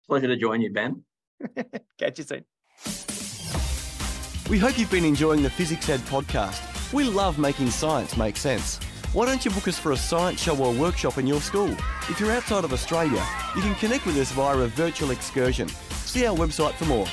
Pleasure 0.08 0.28
to 0.28 0.36
join 0.36 0.60
you 0.60 0.72
ben. 0.72 1.04
Catch 1.98 2.18
you 2.18 2.24
soon. 2.24 2.44
We 4.50 4.58
hope 4.58 4.78
you've 4.78 4.90
been 4.90 5.04
enjoying 5.04 5.42
the 5.42 5.48
fizzics 5.48 5.88
ed 5.88 6.00
podcast. 6.00 6.92
We 6.92 7.04
love 7.04 7.38
making 7.38 7.70
science 7.70 8.16
make 8.16 8.36
sense. 8.36 8.78
Why 9.12 9.26
don't 9.26 9.44
you 9.44 9.50
book 9.50 9.68
us 9.68 9.78
for 9.78 9.92
a 9.92 9.96
science 9.96 10.40
show 10.40 10.56
or 10.56 10.72
workshop 10.72 11.18
in 11.18 11.26
your 11.26 11.40
school? 11.40 11.70
If 12.08 12.18
you're 12.18 12.32
outside 12.32 12.64
of 12.64 12.72
Australia, 12.72 13.22
you 13.54 13.62
can 13.62 13.74
connect 13.74 14.06
with 14.06 14.16
us 14.16 14.32
via 14.32 14.56
a 14.56 14.68
virtual 14.68 15.10
excursion. 15.10 15.68
See 15.68 16.26
our 16.26 16.34
website 16.34 16.72
for 16.74 16.86
more. 16.86 17.06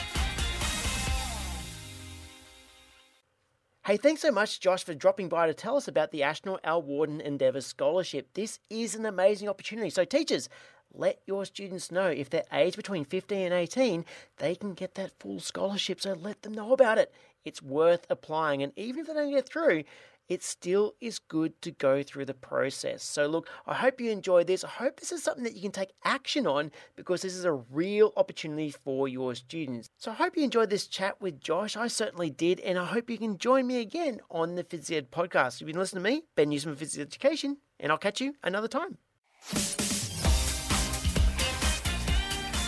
Hey, 3.90 3.98
thanks 3.98 4.22
so 4.22 4.30
much, 4.30 4.60
Josh, 4.60 4.84
for 4.84 4.94
dropping 4.94 5.30
by 5.30 5.48
to 5.48 5.54
tell 5.56 5.76
us 5.76 5.88
about 5.88 6.12
the 6.12 6.22
Astronaut 6.22 6.60
Al 6.64 6.84
Worden 6.84 7.20
Endeavour 7.22 7.60
Scholarship. 7.60 8.32
This 8.36 8.60
is 8.70 8.94
an 8.94 9.04
amazing 9.04 9.50
opportunity. 9.50 9.90
So, 9.90 10.06
teachers, 10.06 10.48
let 10.94 11.20
your 11.26 11.44
students 11.44 11.92
know 11.92 12.06
if 12.06 12.30
they're 12.30 12.44
aged 12.54 12.76
between 12.76 13.04
15 13.04 13.46
and 13.46 13.52
18, 13.52 14.06
they 14.38 14.54
can 14.54 14.76
get 14.76 14.94
that 14.94 15.18
full 15.20 15.40
scholarship. 15.40 16.02
So, 16.02 16.14
let 16.14 16.44
them 16.44 16.54
know 16.54 16.72
about 16.72 17.00
it. 17.00 17.12
It's 17.44 17.64
worth 17.64 18.06
applying. 18.12 18.62
And 18.62 18.74
even 18.76 19.00
if 19.00 19.08
they 19.08 19.14
don't 19.14 19.32
get 19.32 19.50
through, 19.50 19.86
it 20.30 20.44
still 20.44 20.94
is 21.02 21.18
good 21.18 21.60
to 21.64 21.72
go 21.72 22.04
through 22.04 22.26
the 22.26 22.34
process. 22.36 23.04
So, 23.04 23.26
look, 23.28 23.50
I 23.66 23.74
hope 23.74 24.00
you 24.00 24.12
enjoyed 24.12 24.48
this. 24.48 24.64
I 24.64 24.70
hope 24.70 25.00
this 25.00 25.12
is 25.12 25.24
something 25.24 25.44
that 25.44 25.56
you 25.56 25.62
can 25.62 25.72
take 25.72 25.92
action 26.06 26.46
on 26.46 26.72
because 26.96 27.24
this 27.24 27.36
is 27.36 27.46
a 27.46 27.54
real 27.54 28.14
opportunity 28.16 28.70
for 28.70 29.08
your 29.08 29.34
students. 29.34 29.90
So, 29.98 30.12
I 30.12 30.14
hope 30.14 30.38
you 30.38 30.44
enjoyed 30.44 30.70
this 30.70 30.88
chat 30.88 31.20
with 31.20 31.42
Josh. 31.42 31.76
I 31.76 31.88
certainly 31.88 32.30
did, 32.30 32.60
and 32.60 32.78
I 32.78 32.86
hope 32.86 33.10
you 33.10 33.18
can 33.18 33.40
join 33.40 33.66
me 33.66 33.82
again 33.82 34.22
on 34.30 34.56
the 34.56 34.64
Fizzics 34.64 34.96
Ed 34.96 35.12
podcast. 35.12 35.60
You've 35.60 35.68
been 35.68 35.80
listening 35.80 36.04
to 36.04 36.10
me, 36.10 36.24
Ben 36.36 36.50
Newsome 36.50 36.74
of 36.74 36.80
Fizzics 36.80 37.00
Education, 37.00 37.58
and 37.80 37.92
I'll 37.92 37.98
catch 37.98 38.22
you 38.22 38.36
another 38.44 38.68
time. 38.68 38.98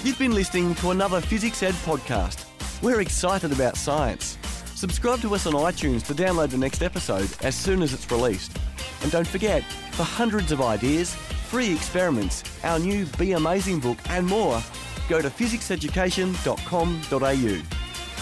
You've 0.04 0.18
been 0.18 0.34
listening 0.34 0.74
to 0.76 0.90
another 0.90 1.22
Fizzics 1.22 1.62
Ed 1.62 1.76
podcast. 1.86 2.46
We're 2.82 3.02
excited 3.02 3.52
about 3.52 3.78
science. 3.78 4.40
Subscribe 4.82 5.22
to 5.22 5.36
us 5.36 5.46
on 5.46 5.54
iTunes 5.54 6.02
to 6.08 6.16
download 6.16 6.50
the 6.50 6.58
next 6.58 6.82
episode 6.82 7.30
as 7.44 7.54
soon 7.54 7.84
as 7.84 7.94
it's 7.94 8.10
released. 8.10 8.58
And 9.04 9.12
don't 9.12 9.28
forget, 9.28 9.62
for 9.92 10.02
hundreds 10.02 10.52
of 10.52 10.60
ideas, 10.60 11.14
free 11.14 11.72
experiments, 11.72 12.44
our 12.64 12.80
new 12.80 13.06
Be 13.20 13.34
Amazing 13.34 13.80
book, 13.80 14.00
and 14.10 14.26
more, 14.26 14.60
go 15.08 15.22
to 15.22 15.30
fizzicseducation.com.au. 15.30 17.62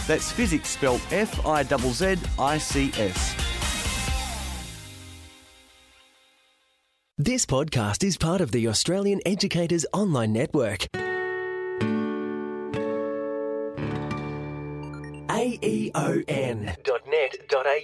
That's 0.05 0.31
physics 0.33 0.67
spelled 0.67 0.99
F 1.11 1.45
I 1.45 1.63
Z 1.63 1.77
Z 1.93 2.17
I 2.37 2.57
C 2.57 2.91
S. 2.97 3.35
This 7.17 7.45
podcast 7.45 8.03
is 8.03 8.17
part 8.17 8.41
of 8.41 8.51
the 8.51 8.67
Australian 8.67 9.21
Educators 9.25 9.85
Online 9.93 10.33
Network. 10.33 10.87
aeon.net.au 15.95 17.79